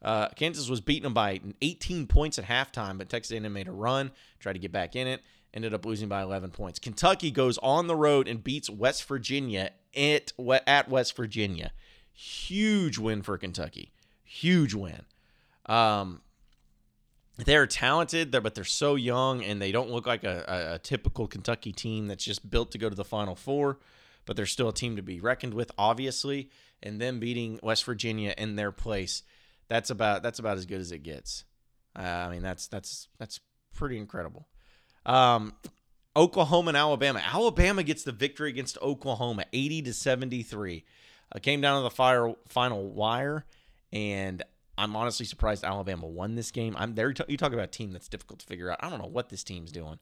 Uh, 0.00 0.28
Kansas 0.30 0.68
was 0.68 0.80
beating 0.80 1.04
them 1.04 1.14
by 1.14 1.40
18 1.60 2.08
points 2.08 2.38
at 2.38 2.46
halftime, 2.46 2.98
but 2.98 3.08
Texas 3.08 3.36
A&M 3.36 3.52
made 3.52 3.68
a 3.68 3.72
run, 3.72 4.10
tried 4.40 4.54
to 4.54 4.58
get 4.58 4.72
back 4.72 4.96
in 4.96 5.06
it, 5.06 5.22
ended 5.54 5.74
up 5.74 5.86
losing 5.86 6.08
by 6.08 6.22
11 6.22 6.50
points. 6.50 6.80
Kentucky 6.80 7.30
goes 7.30 7.58
on 7.58 7.86
the 7.86 7.94
road 7.94 8.26
and 8.26 8.42
beats 8.42 8.68
West 8.68 9.04
Virginia 9.04 9.70
at, 9.96 10.32
at 10.66 10.88
West 10.88 11.14
Virginia. 11.16 11.70
Huge 12.12 12.98
win 12.98 13.22
for 13.22 13.38
Kentucky. 13.38 13.92
Huge 14.24 14.74
win. 14.74 15.02
Um, 15.66 16.22
they're 17.36 17.66
talented, 17.66 18.30
but 18.30 18.54
they're 18.54 18.64
so 18.64 18.94
young 18.94 19.42
and 19.42 19.60
they 19.60 19.72
don't 19.72 19.90
look 19.90 20.06
like 20.06 20.24
a, 20.24 20.44
a, 20.46 20.74
a, 20.74 20.78
typical 20.78 21.26
Kentucky 21.26 21.72
team 21.72 22.06
that's 22.06 22.24
just 22.24 22.50
built 22.50 22.72
to 22.72 22.78
go 22.78 22.88
to 22.88 22.94
the 22.94 23.04
Final 23.04 23.34
Four. 23.34 23.78
But 24.24 24.36
they're 24.36 24.46
still 24.46 24.68
a 24.68 24.74
team 24.74 24.96
to 24.96 25.02
be 25.02 25.18
reckoned 25.18 25.54
with, 25.54 25.72
obviously. 25.76 26.50
And 26.82 27.00
them 27.00 27.20
beating 27.20 27.58
West 27.62 27.84
Virginia 27.84 28.34
in 28.36 28.56
their 28.56 28.72
place, 28.72 29.22
that's 29.68 29.90
about 29.90 30.22
that's 30.22 30.38
about 30.38 30.58
as 30.58 30.66
good 30.66 30.80
as 30.80 30.92
it 30.92 31.02
gets. 31.02 31.44
Uh, 31.96 32.02
I 32.02 32.30
mean, 32.30 32.42
that's 32.42 32.68
that's 32.68 33.08
that's 33.18 33.40
pretty 33.74 33.98
incredible. 33.98 34.48
Um, 35.06 35.54
Oklahoma 36.16 36.68
and 36.68 36.76
Alabama. 36.76 37.22
Alabama 37.24 37.82
gets 37.82 38.02
the 38.04 38.12
victory 38.12 38.50
against 38.50 38.78
Oklahoma, 38.82 39.44
eighty 39.52 39.80
to 39.82 39.92
seventy 39.92 40.42
three. 40.42 40.84
Uh, 41.34 41.38
came 41.38 41.60
down 41.60 41.78
to 41.78 41.82
the 41.82 41.90
fire 41.90 42.34
final 42.48 42.90
wire, 42.90 43.44
and 43.92 44.42
I'm 44.78 44.96
honestly 44.96 45.26
surprised 45.26 45.64
Alabama 45.64 46.06
won 46.06 46.34
this 46.34 46.50
game. 46.50 46.74
I'm 46.78 46.94
there. 46.94 47.12
You 47.28 47.36
talk 47.36 47.52
about 47.52 47.64
a 47.64 47.68
team 47.68 47.92
that's 47.92 48.08
difficult 48.08 48.40
to 48.40 48.46
figure 48.46 48.70
out. 48.70 48.78
I 48.80 48.88
don't 48.88 49.00
know 49.00 49.08
what 49.08 49.28
this 49.28 49.44
team's 49.44 49.70
doing. 49.70 49.98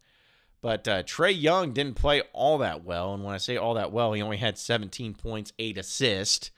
But 0.63 0.87
uh, 0.87 1.03
Trae 1.03 1.39
Young 1.39 1.73
didn't 1.73 1.97
play 1.97 2.23
all 2.33 2.59
that 2.59 2.85
well. 2.85 3.15
And 3.15 3.25
when 3.25 3.35
I 3.35 3.39
say 3.39 3.57
all 3.57 3.75
that 3.75 3.93
well, 3.93 4.13
he 4.13 4.23
only 4.23 4.37
had 4.37 4.59
17 4.59 5.15
points, 5.15 5.53
eight 5.59 5.79
assists. 5.79 6.51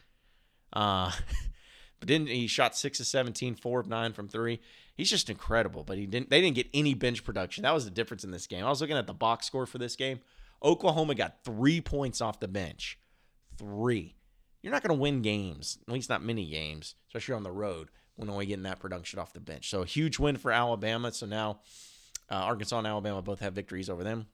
Uh, 0.73 1.13
but 2.01 2.09
then 2.09 2.27
he 2.27 2.47
shot 2.47 2.77
six 2.77 3.01
of 3.01 3.07
17, 3.07 3.55
four 3.55 3.81
of 3.81 3.89
nine 3.89 4.13
from 4.13 4.29
three. 4.29 4.61
He's 4.95 5.11
just 5.11 5.31
incredible. 5.31 5.85
But 5.85 5.99
he 5.99 6.07
didn't. 6.07 6.31
They 6.31 6.41
didn't 6.41 6.57
get 6.57 6.69
any 6.75 6.95
bench 6.95 7.25
production. 7.25 7.63
That 7.63 7.75
was 7.75 7.85
the 7.85 7.91
difference 7.91 8.25
in 8.25 8.31
this 8.31 8.47
game. 8.47 8.65
I 8.65 8.69
was 8.69 8.81
looking 8.81 8.97
at 8.97 9.07
the 9.07 9.15
box 9.15 9.47
score 9.47 9.67
for 9.67 9.79
this 9.79 9.97
game. 9.97 10.21
Oklahoma 10.63 11.15
got 11.15 11.45
three 11.45 11.81
points 11.81 12.21
off 12.21 12.41
the 12.41 12.49
bench. 12.49 12.99
Three. 13.57 14.17
You're 14.63 14.73
not 14.73 14.83
going 14.83 14.97
to 14.97 15.01
win 15.01 15.23
games, 15.23 15.79
at 15.87 15.93
least 15.93 16.09
not 16.09 16.23
many 16.23 16.49
games, 16.49 16.95
especially 17.09 17.35
on 17.35 17.43
the 17.43 17.51
road, 17.51 17.89
when 18.23 18.31
only 18.31 18.47
getting 18.47 18.63
that 18.63 18.81
production 18.81 19.19
off 19.19 19.33
the 19.33 19.41
bench. 19.41 19.69
So 19.69 19.83
a 19.83 19.87
huge 19.87 20.19
win 20.19 20.37
for 20.37 20.51
Alabama. 20.51 21.13
So 21.13 21.27
now 21.27 21.61
uh, 22.31 22.37
Arkansas 22.37 22.79
and 22.79 22.87
Alabama 22.87 23.21
both 23.21 23.41
have 23.41 23.53
victories 23.53 23.91
over 23.91 24.03
them. 24.03 24.27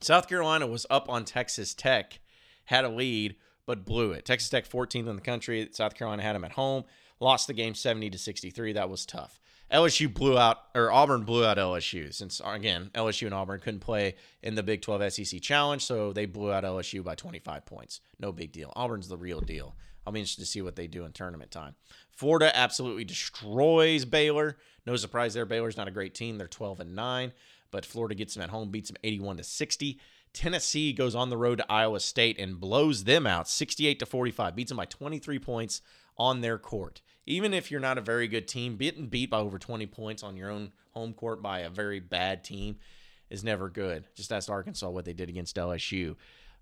South 0.00 0.28
Carolina 0.28 0.66
was 0.66 0.84
up 0.90 1.08
on 1.08 1.24
Texas 1.24 1.72
Tech, 1.72 2.20
had 2.64 2.84
a 2.84 2.88
lead, 2.88 3.36
but 3.64 3.86
blew 3.86 4.12
it. 4.12 4.26
Texas 4.26 4.50
Tech 4.50 4.68
14th 4.68 5.08
in 5.08 5.16
the 5.16 5.22
country. 5.22 5.68
South 5.72 5.94
Carolina 5.94 6.22
had 6.22 6.34
them 6.34 6.44
at 6.44 6.52
home, 6.52 6.84
lost 7.18 7.46
the 7.46 7.54
game 7.54 7.74
70 7.74 8.10
to 8.10 8.18
63. 8.18 8.74
That 8.74 8.90
was 8.90 9.06
tough. 9.06 9.40
LSU 9.72 10.12
blew 10.12 10.38
out, 10.38 10.58
or 10.76 10.92
Auburn 10.92 11.22
blew 11.22 11.44
out 11.44 11.56
LSU 11.56 12.14
since, 12.14 12.40
again, 12.44 12.90
LSU 12.94 13.26
and 13.26 13.34
Auburn 13.34 13.58
couldn't 13.58 13.80
play 13.80 14.14
in 14.42 14.54
the 14.54 14.62
Big 14.62 14.80
12 14.80 15.12
SEC 15.12 15.40
Challenge, 15.40 15.84
so 15.84 16.12
they 16.12 16.24
blew 16.24 16.52
out 16.52 16.62
LSU 16.62 17.02
by 17.02 17.16
25 17.16 17.66
points. 17.66 18.00
No 18.20 18.30
big 18.30 18.52
deal. 18.52 18.72
Auburn's 18.76 19.08
the 19.08 19.16
real 19.16 19.40
deal. 19.40 19.74
Be 20.12 20.20
interested 20.20 20.42
to 20.42 20.46
see 20.46 20.62
what 20.62 20.76
they 20.76 20.86
do 20.86 21.04
in 21.04 21.12
tournament 21.12 21.50
time. 21.50 21.74
Florida 22.12 22.56
absolutely 22.56 23.04
destroys 23.04 24.04
Baylor. 24.04 24.56
No 24.86 24.96
surprise 24.96 25.34
there. 25.34 25.44
Baylor's 25.44 25.76
not 25.76 25.88
a 25.88 25.92
great 25.92 26.14
team. 26.14 26.38
They're 26.38 26.46
12 26.46 26.80
and 26.80 26.94
9, 26.94 27.32
but 27.70 27.84
Florida 27.84 28.14
gets 28.14 28.34
them 28.34 28.42
at 28.42 28.50
home, 28.50 28.70
beats 28.70 28.88
them 28.88 28.98
81 29.02 29.38
to 29.38 29.44
60. 29.44 30.00
Tennessee 30.32 30.92
goes 30.92 31.14
on 31.14 31.30
the 31.30 31.36
road 31.36 31.58
to 31.58 31.72
Iowa 31.72 31.98
State 31.98 32.38
and 32.38 32.60
blows 32.60 33.04
them 33.04 33.26
out 33.26 33.48
68 33.48 33.98
to 33.98 34.06
45, 34.06 34.54
beats 34.54 34.68
them 34.68 34.76
by 34.76 34.84
23 34.84 35.38
points 35.38 35.82
on 36.18 36.40
their 36.40 36.58
court. 36.58 37.00
Even 37.26 37.52
if 37.52 37.70
you're 37.70 37.80
not 37.80 37.98
a 37.98 38.02
very 38.02 38.28
good 38.28 38.46
team, 38.46 38.76
getting 38.76 39.06
beat 39.06 39.30
by 39.30 39.38
over 39.38 39.58
20 39.58 39.86
points 39.86 40.22
on 40.22 40.36
your 40.36 40.50
own 40.50 40.72
home 40.92 41.12
court 41.12 41.42
by 41.42 41.60
a 41.60 41.70
very 41.70 42.00
bad 42.00 42.44
team 42.44 42.76
is 43.30 43.42
never 43.42 43.68
good. 43.68 44.06
Just 44.14 44.32
ask 44.32 44.48
Arkansas 44.48 44.88
what 44.88 45.04
they 45.04 45.12
did 45.12 45.28
against 45.28 45.56
LSU 45.56 46.16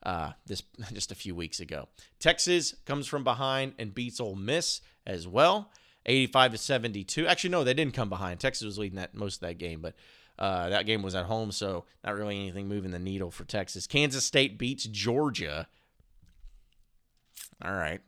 uh, 0.04 0.32
this 0.46 0.62
just 0.92 1.12
a 1.12 1.14
few 1.14 1.34
weeks 1.34 1.60
ago. 1.60 1.88
Texas 2.18 2.74
comes 2.84 3.06
from 3.06 3.24
behind 3.24 3.74
and 3.78 3.94
beats 3.94 4.20
Ole 4.20 4.36
Miss 4.36 4.80
as 5.06 5.26
well, 5.26 5.70
85 6.06 6.52
to 6.52 6.58
72. 6.58 7.26
Actually, 7.26 7.50
no, 7.50 7.64
they 7.64 7.74
didn't 7.74 7.94
come 7.94 8.08
behind. 8.08 8.40
Texas 8.40 8.64
was 8.64 8.78
leading 8.78 8.96
that 8.96 9.14
most 9.14 9.36
of 9.36 9.40
that 9.40 9.58
game, 9.58 9.80
but 9.80 9.94
uh, 10.38 10.68
that 10.68 10.86
game 10.86 11.02
was 11.02 11.14
at 11.14 11.26
home, 11.26 11.52
so 11.52 11.84
not 12.04 12.16
really 12.16 12.36
anything 12.36 12.68
moving 12.68 12.90
the 12.90 12.98
needle 12.98 13.30
for 13.30 13.44
Texas. 13.44 13.86
Kansas 13.86 14.24
State 14.24 14.58
beats 14.58 14.84
Georgia. 14.84 15.68
All 17.64 17.72
right, 17.72 18.00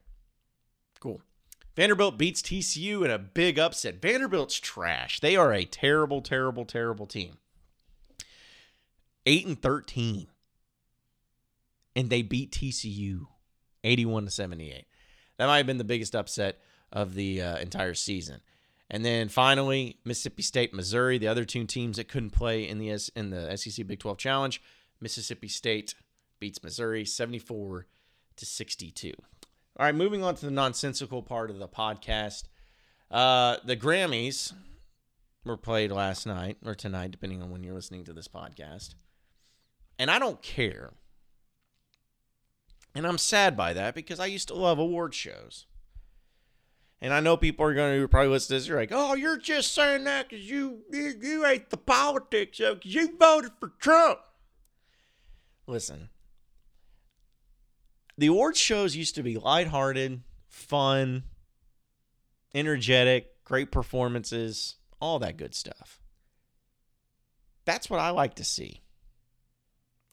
cool. 1.00 1.22
Vanderbilt 1.76 2.16
beats 2.16 2.40
TCU 2.40 3.04
in 3.04 3.10
a 3.10 3.18
big 3.18 3.58
upset. 3.58 4.00
Vanderbilt's 4.00 4.58
trash. 4.58 5.20
They 5.20 5.36
are 5.36 5.52
a 5.52 5.64
terrible, 5.64 6.22
terrible, 6.22 6.64
terrible 6.64 7.06
team. 7.06 7.36
8 9.26 9.46
and 9.46 9.62
13 9.62 10.28
and 11.96 12.10
they 12.10 12.22
beat 12.22 12.52
TCU 12.52 13.26
81 13.82 14.26
to 14.26 14.30
78. 14.30 14.84
That 15.38 15.46
might 15.46 15.56
have 15.56 15.66
been 15.66 15.78
the 15.78 15.84
biggest 15.84 16.14
upset 16.14 16.60
of 16.92 17.14
the 17.14 17.42
uh, 17.42 17.56
entire 17.56 17.94
season. 17.94 18.40
And 18.88 19.04
then 19.04 19.28
finally, 19.28 19.98
Mississippi 20.04 20.42
State, 20.42 20.72
Missouri, 20.72 21.18
the 21.18 21.26
other 21.26 21.44
two 21.44 21.64
teams 21.64 21.96
that 21.96 22.08
couldn't 22.08 22.30
play 22.30 22.68
in 22.68 22.78
the 22.78 22.92
S- 22.92 23.10
in 23.16 23.30
the 23.30 23.56
SEC 23.56 23.86
Big 23.86 23.98
12 23.98 24.18
Challenge. 24.18 24.62
Mississippi 25.00 25.48
State 25.48 25.94
beats 26.38 26.62
Missouri 26.62 27.04
74 27.04 27.86
to 28.36 28.46
62. 28.46 29.12
All 29.78 29.86
right, 29.86 29.94
moving 29.94 30.22
on 30.22 30.36
to 30.36 30.44
the 30.44 30.52
nonsensical 30.52 31.22
part 31.22 31.50
of 31.50 31.58
the 31.58 31.68
podcast. 31.68 32.44
Uh, 33.10 33.56
the 33.64 33.76
Grammys 33.76 34.52
were 35.44 35.56
played 35.56 35.90
last 35.90 36.26
night 36.26 36.58
or 36.64 36.74
tonight, 36.74 37.10
depending 37.10 37.42
on 37.42 37.50
when 37.50 37.64
you're 37.64 37.74
listening 37.74 38.04
to 38.04 38.12
this 38.12 38.28
podcast. 38.28 38.94
And 39.98 40.10
I 40.10 40.18
don't 40.18 40.40
care 40.42 40.92
and 42.96 43.06
I'm 43.06 43.18
sad 43.18 43.58
by 43.58 43.74
that 43.74 43.94
because 43.94 44.18
I 44.18 44.24
used 44.26 44.48
to 44.48 44.54
love 44.54 44.78
award 44.78 45.14
shows. 45.14 45.66
And 47.02 47.12
I 47.12 47.20
know 47.20 47.36
people 47.36 47.66
are 47.66 47.74
going 47.74 48.00
to 48.00 48.08
probably 48.08 48.30
listen 48.30 48.48
to 48.48 48.54
this. 48.54 48.66
You're 48.66 48.78
like, 48.78 48.90
oh, 48.90 49.14
you're 49.14 49.36
just 49.36 49.74
saying 49.74 50.04
that 50.04 50.30
because 50.30 50.48
you, 50.48 50.78
you, 50.90 51.12
you 51.20 51.44
hate 51.44 51.68
the 51.68 51.76
politics 51.76 52.58
of 52.58 52.78
because 52.78 52.94
you 52.94 53.14
voted 53.18 53.52
for 53.60 53.74
Trump. 53.78 54.20
Listen, 55.66 56.08
the 58.16 58.28
award 58.28 58.56
shows 58.56 58.96
used 58.96 59.14
to 59.16 59.22
be 59.22 59.36
lighthearted, 59.36 60.22
fun, 60.48 61.24
energetic, 62.54 63.44
great 63.44 63.70
performances, 63.70 64.76
all 65.02 65.18
that 65.18 65.36
good 65.36 65.54
stuff. 65.54 66.00
That's 67.66 67.90
what 67.90 68.00
I 68.00 68.08
like 68.08 68.36
to 68.36 68.44
see. 68.44 68.80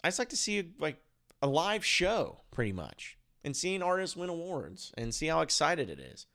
I 0.04 0.10
just 0.10 0.20
like 0.20 0.30
to 0.30 0.38
see 0.38 0.74
like 0.80 0.98
a 1.42 1.48
live 1.48 1.86
show, 1.86 2.42
pretty 2.54 2.72
much, 2.72 3.18
and 3.44 3.56
seeing 3.56 3.82
artists 3.82 4.16
win 4.16 4.30
awards 4.30 4.94
and 4.98 5.14
see 5.14 5.28
how 5.28 5.42
excited 5.42 5.90
it 5.90 6.00
is. 6.00 6.28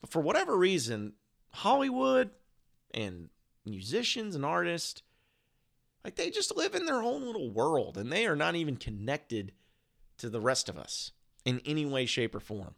But 0.00 0.10
for 0.10 0.20
whatever 0.20 0.56
reason, 0.56 1.14
Hollywood 1.50 2.30
and 2.92 3.30
musicians 3.64 4.34
and 4.34 4.44
artists, 4.44 5.02
like 6.04 6.16
they 6.16 6.30
just 6.30 6.56
live 6.56 6.74
in 6.74 6.86
their 6.86 7.02
own 7.02 7.24
little 7.24 7.50
world 7.50 7.96
and 7.98 8.12
they 8.12 8.26
are 8.26 8.36
not 8.36 8.54
even 8.54 8.76
connected 8.76 9.52
to 10.18 10.30
the 10.30 10.40
rest 10.40 10.68
of 10.68 10.78
us 10.78 11.12
in 11.44 11.60
any 11.64 11.84
way, 11.84 12.06
shape, 12.06 12.34
or 12.34 12.40
form. 12.40 12.74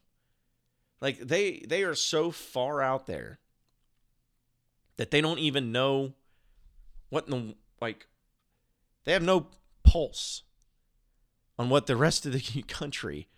Like 1.00 1.18
they 1.18 1.64
they 1.68 1.82
are 1.84 1.94
so 1.94 2.30
far 2.30 2.82
out 2.82 3.06
there 3.06 3.38
that 4.96 5.10
they 5.10 5.20
don't 5.20 5.38
even 5.38 5.70
know 5.70 6.14
what 7.08 7.26
in 7.26 7.30
the 7.30 7.54
like 7.80 8.06
they 9.04 9.12
have 9.12 9.22
no 9.22 9.46
pulse 9.84 10.42
on 11.58 11.68
what 11.68 11.86
the 11.86 11.96
rest 11.96 12.24
of 12.26 12.32
the 12.32 12.62
country 12.68 13.28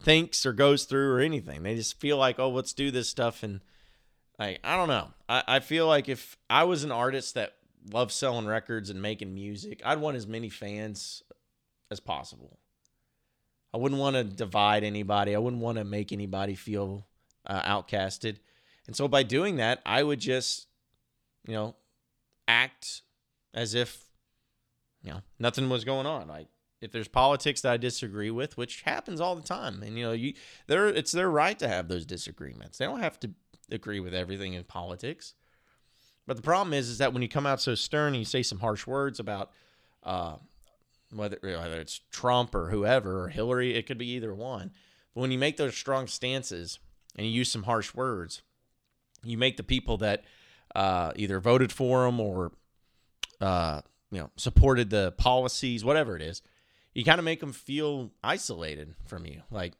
thinks 0.00 0.44
or 0.46 0.52
goes 0.52 0.84
through 0.84 1.12
or 1.12 1.20
anything. 1.20 1.62
They 1.62 1.74
just 1.74 2.00
feel 2.00 2.16
like, 2.16 2.38
oh, 2.38 2.50
let's 2.50 2.72
do 2.72 2.90
this 2.90 3.08
stuff. 3.08 3.42
And 3.42 3.60
like, 4.38 4.60
I 4.64 4.76
don't 4.76 4.88
know. 4.88 5.08
I, 5.28 5.42
I 5.46 5.60
feel 5.60 5.86
like 5.86 6.08
if 6.08 6.36
I 6.50 6.64
was 6.64 6.84
an 6.84 6.92
artist 6.92 7.34
that 7.34 7.54
loves 7.92 8.14
selling 8.14 8.46
records 8.46 8.90
and 8.90 9.02
making 9.02 9.34
music, 9.34 9.82
I'd 9.84 10.00
want 10.00 10.16
as 10.16 10.26
many 10.26 10.48
fans 10.48 11.22
as 11.90 12.00
possible. 12.00 12.58
I 13.74 13.78
wouldn't 13.78 14.00
want 14.00 14.16
to 14.16 14.24
divide 14.24 14.84
anybody. 14.84 15.34
I 15.34 15.38
wouldn't 15.38 15.62
want 15.62 15.78
to 15.78 15.84
make 15.84 16.12
anybody 16.12 16.54
feel 16.54 17.06
uh, 17.46 17.62
outcasted. 17.62 18.36
And 18.86 18.94
so 18.94 19.08
by 19.08 19.22
doing 19.22 19.56
that, 19.56 19.80
I 19.86 20.02
would 20.02 20.20
just, 20.20 20.66
you 21.46 21.54
know, 21.54 21.76
act 22.46 23.02
as 23.54 23.74
if, 23.74 24.04
you 25.02 25.12
know, 25.12 25.20
nothing 25.38 25.68
was 25.70 25.84
going 25.84 26.06
on. 26.06 26.28
Like, 26.28 26.48
if 26.82 26.90
there's 26.90 27.08
politics 27.08 27.60
that 27.60 27.72
I 27.72 27.76
disagree 27.76 28.30
with, 28.30 28.58
which 28.58 28.82
happens 28.82 29.20
all 29.20 29.36
the 29.36 29.42
time, 29.42 29.82
and 29.82 29.96
you 29.96 30.04
know, 30.04 30.12
you 30.12 30.34
there 30.66 30.88
it's 30.88 31.12
their 31.12 31.30
right 31.30 31.58
to 31.60 31.68
have 31.68 31.88
those 31.88 32.04
disagreements. 32.04 32.76
They 32.76 32.84
don't 32.84 33.00
have 33.00 33.20
to 33.20 33.30
agree 33.70 34.00
with 34.00 34.12
everything 34.12 34.54
in 34.54 34.64
politics. 34.64 35.34
But 36.26 36.36
the 36.36 36.42
problem 36.42 36.74
is, 36.74 36.88
is 36.88 36.98
that 36.98 37.12
when 37.12 37.22
you 37.22 37.28
come 37.28 37.46
out 37.46 37.60
so 37.60 37.74
stern 37.74 38.08
and 38.08 38.16
you 38.16 38.24
say 38.24 38.42
some 38.42 38.58
harsh 38.58 38.86
words 38.86 39.20
about 39.20 39.52
uh, 40.02 40.36
whether 41.14 41.38
whether 41.40 41.80
it's 41.80 42.00
Trump 42.10 42.54
or 42.54 42.70
whoever 42.70 43.24
or 43.24 43.28
Hillary, 43.28 43.74
it 43.74 43.86
could 43.86 43.98
be 43.98 44.10
either 44.10 44.34
one. 44.34 44.72
But 45.14 45.20
when 45.20 45.30
you 45.30 45.38
make 45.38 45.56
those 45.56 45.76
strong 45.76 46.08
stances 46.08 46.80
and 47.16 47.26
you 47.26 47.32
use 47.32 47.50
some 47.50 47.62
harsh 47.62 47.94
words, 47.94 48.42
you 49.22 49.38
make 49.38 49.56
the 49.56 49.62
people 49.62 49.98
that 49.98 50.24
uh, 50.74 51.12
either 51.14 51.38
voted 51.38 51.70
for 51.70 52.06
them 52.06 52.18
or 52.18 52.50
uh, 53.40 53.82
you 54.10 54.18
know 54.18 54.30
supported 54.36 54.90
the 54.90 55.12
policies, 55.12 55.84
whatever 55.84 56.16
it 56.16 56.22
is, 56.22 56.42
you 56.94 57.04
kind 57.04 57.18
of 57.18 57.24
make 57.24 57.40
them 57.40 57.52
feel 57.52 58.10
isolated 58.22 58.94
from 59.06 59.26
you. 59.26 59.42
Like, 59.50 59.74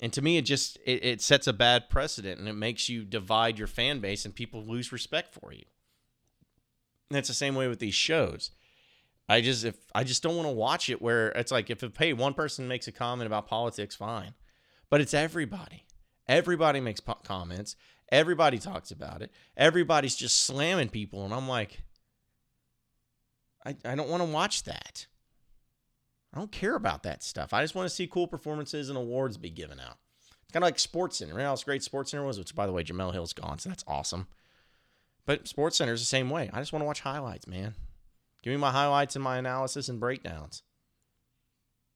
and 0.00 0.12
to 0.12 0.22
me, 0.22 0.36
it 0.36 0.42
just 0.42 0.78
it, 0.84 1.04
it 1.04 1.20
sets 1.20 1.46
a 1.46 1.52
bad 1.52 1.88
precedent 1.90 2.38
and 2.38 2.48
it 2.48 2.54
makes 2.54 2.88
you 2.88 3.04
divide 3.04 3.58
your 3.58 3.68
fan 3.68 4.00
base 4.00 4.24
and 4.24 4.34
people 4.34 4.64
lose 4.64 4.92
respect 4.92 5.34
for 5.34 5.52
you. 5.52 5.64
And 7.10 7.18
it's 7.18 7.28
the 7.28 7.34
same 7.34 7.54
way 7.54 7.68
with 7.68 7.78
these 7.78 7.94
shows. 7.94 8.50
I 9.28 9.40
just 9.40 9.64
if 9.64 9.76
I 9.94 10.04
just 10.04 10.22
don't 10.22 10.36
want 10.36 10.48
to 10.48 10.54
watch 10.54 10.88
it 10.88 11.02
where 11.02 11.28
it's 11.30 11.52
like 11.52 11.70
if 11.70 11.82
hey 11.98 12.12
one 12.12 12.34
person 12.34 12.66
makes 12.66 12.88
a 12.88 12.92
comment 12.92 13.26
about 13.26 13.46
politics, 13.46 13.94
fine, 13.94 14.34
but 14.88 15.00
it's 15.00 15.14
everybody. 15.14 15.84
Everybody 16.26 16.80
makes 16.80 17.00
po- 17.00 17.18
comments. 17.24 17.76
Everybody 18.10 18.58
talks 18.58 18.90
about 18.90 19.20
it. 19.20 19.30
Everybody's 19.56 20.16
just 20.16 20.44
slamming 20.44 20.88
people, 20.88 21.24
and 21.24 21.34
I'm 21.34 21.48
like, 21.48 21.82
I 23.66 23.76
I 23.84 23.94
don't 23.94 24.08
want 24.08 24.22
to 24.22 24.28
watch 24.28 24.64
that. 24.64 25.06
I 26.32 26.38
don't 26.38 26.52
care 26.52 26.74
about 26.74 27.02
that 27.04 27.22
stuff. 27.22 27.52
I 27.52 27.62
just 27.62 27.74
want 27.74 27.88
to 27.88 27.94
see 27.94 28.06
cool 28.06 28.26
performances 28.26 28.88
and 28.88 28.98
awards 28.98 29.36
be 29.36 29.50
given 29.50 29.80
out. 29.80 29.98
It's 30.42 30.52
kind 30.52 30.62
of 30.62 30.66
like 30.66 30.78
Sports 30.78 31.18
Center. 31.18 31.32
Remember 31.32 31.48
how 31.48 31.56
great 31.64 31.82
Sports 31.82 32.10
Center 32.10 32.24
was? 32.24 32.38
Which, 32.38 32.54
by 32.54 32.66
the 32.66 32.72
way, 32.72 32.84
Jemele 32.84 33.12
Hill's 33.12 33.32
gone, 33.32 33.58
so 33.58 33.68
that's 33.68 33.84
awesome. 33.86 34.26
But 35.26 35.46
Sports 35.46 35.76
Center 35.76 35.92
is 35.92 36.00
the 36.00 36.06
same 36.06 36.30
way. 36.30 36.48
I 36.52 36.60
just 36.60 36.72
want 36.72 36.82
to 36.82 36.86
watch 36.86 37.00
highlights, 37.00 37.46
man. 37.46 37.74
Give 38.42 38.52
me 38.52 38.56
my 38.56 38.70
highlights 38.70 39.14
and 39.14 39.22
my 39.22 39.36
analysis 39.36 39.88
and 39.88 40.00
breakdowns. 40.00 40.62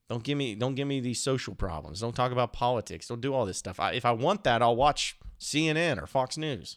Don't 0.08 0.22
give 0.22 0.36
me 0.36 0.54
don't 0.54 0.74
give 0.74 0.86
me 0.86 1.00
these 1.00 1.22
social 1.22 1.54
problems. 1.54 2.00
Don't 2.00 2.14
talk 2.14 2.32
about 2.32 2.52
politics. 2.52 3.08
Don't 3.08 3.22
do 3.22 3.32
all 3.32 3.46
this 3.46 3.56
stuff. 3.56 3.80
I, 3.80 3.92
if 3.92 4.04
I 4.04 4.12
want 4.12 4.44
that, 4.44 4.60
I'll 4.60 4.76
watch 4.76 5.18
CNN 5.40 6.02
or 6.02 6.06
Fox 6.06 6.36
News. 6.36 6.76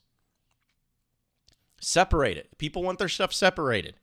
Separate 1.82 2.38
it. 2.38 2.58
People 2.58 2.84
want 2.84 3.00
their 3.00 3.10
stuff 3.10 3.34
separated. 3.34 3.96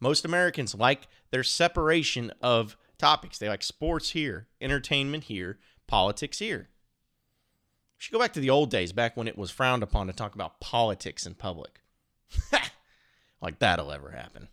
Most 0.00 0.24
Americans 0.24 0.74
like 0.74 1.06
their 1.30 1.44
separation 1.44 2.32
of 2.40 2.76
topics. 3.04 3.36
They 3.36 3.50
like 3.50 3.62
sports 3.62 4.10
here, 4.10 4.46
entertainment 4.62 5.24
here, 5.24 5.58
politics 5.86 6.38
here. 6.38 6.70
We 6.70 7.98
should 7.98 8.14
go 8.14 8.18
back 8.18 8.32
to 8.32 8.40
the 8.40 8.48
old 8.48 8.70
days, 8.70 8.92
back 8.92 9.14
when 9.14 9.28
it 9.28 9.36
was 9.36 9.50
frowned 9.50 9.82
upon 9.82 10.06
to 10.06 10.14
talk 10.14 10.34
about 10.34 10.58
politics 10.58 11.26
in 11.26 11.34
public. 11.34 11.82
like 13.42 13.58
that'll 13.58 13.92
ever 13.92 14.12
happen. 14.12 14.48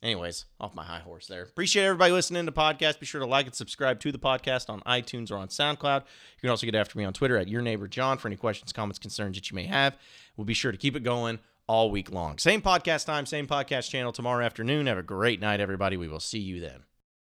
Anyways, 0.00 0.44
off 0.60 0.76
my 0.76 0.84
high 0.84 1.00
horse 1.00 1.26
there. 1.26 1.42
Appreciate 1.42 1.86
everybody 1.86 2.12
listening 2.12 2.46
to 2.46 2.52
podcast. 2.52 3.00
Be 3.00 3.06
sure 3.06 3.20
to 3.20 3.26
like 3.26 3.46
and 3.46 3.54
subscribe 3.54 3.98
to 3.98 4.12
the 4.12 4.18
podcast 4.18 4.70
on 4.70 4.80
iTunes 4.82 5.32
or 5.32 5.36
on 5.36 5.48
SoundCloud. 5.48 6.02
You 6.02 6.40
can 6.40 6.50
also 6.50 6.66
get 6.66 6.76
after 6.76 6.96
me 6.96 7.04
on 7.04 7.12
Twitter 7.12 7.36
at 7.36 7.48
your 7.48 7.62
neighbor 7.62 7.88
John 7.88 8.16
for 8.16 8.28
any 8.28 8.36
questions, 8.36 8.72
comments, 8.72 9.00
concerns 9.00 9.36
that 9.36 9.50
you 9.50 9.56
may 9.56 9.66
have. 9.66 9.96
We'll 10.36 10.44
be 10.44 10.54
sure 10.54 10.70
to 10.70 10.78
keep 10.78 10.94
it 10.94 11.02
going 11.02 11.40
all 11.66 11.90
week 11.90 12.12
long. 12.12 12.38
Same 12.38 12.62
podcast 12.62 13.06
time, 13.06 13.26
same 13.26 13.48
podcast 13.48 13.90
channel 13.90 14.12
tomorrow 14.12 14.44
afternoon. 14.44 14.86
Have 14.86 14.98
a 14.98 15.02
great 15.02 15.40
night, 15.40 15.60
everybody. 15.60 15.96
We 15.96 16.06
will 16.06 16.20
see 16.20 16.38
you 16.38 16.60
then. 16.60 16.84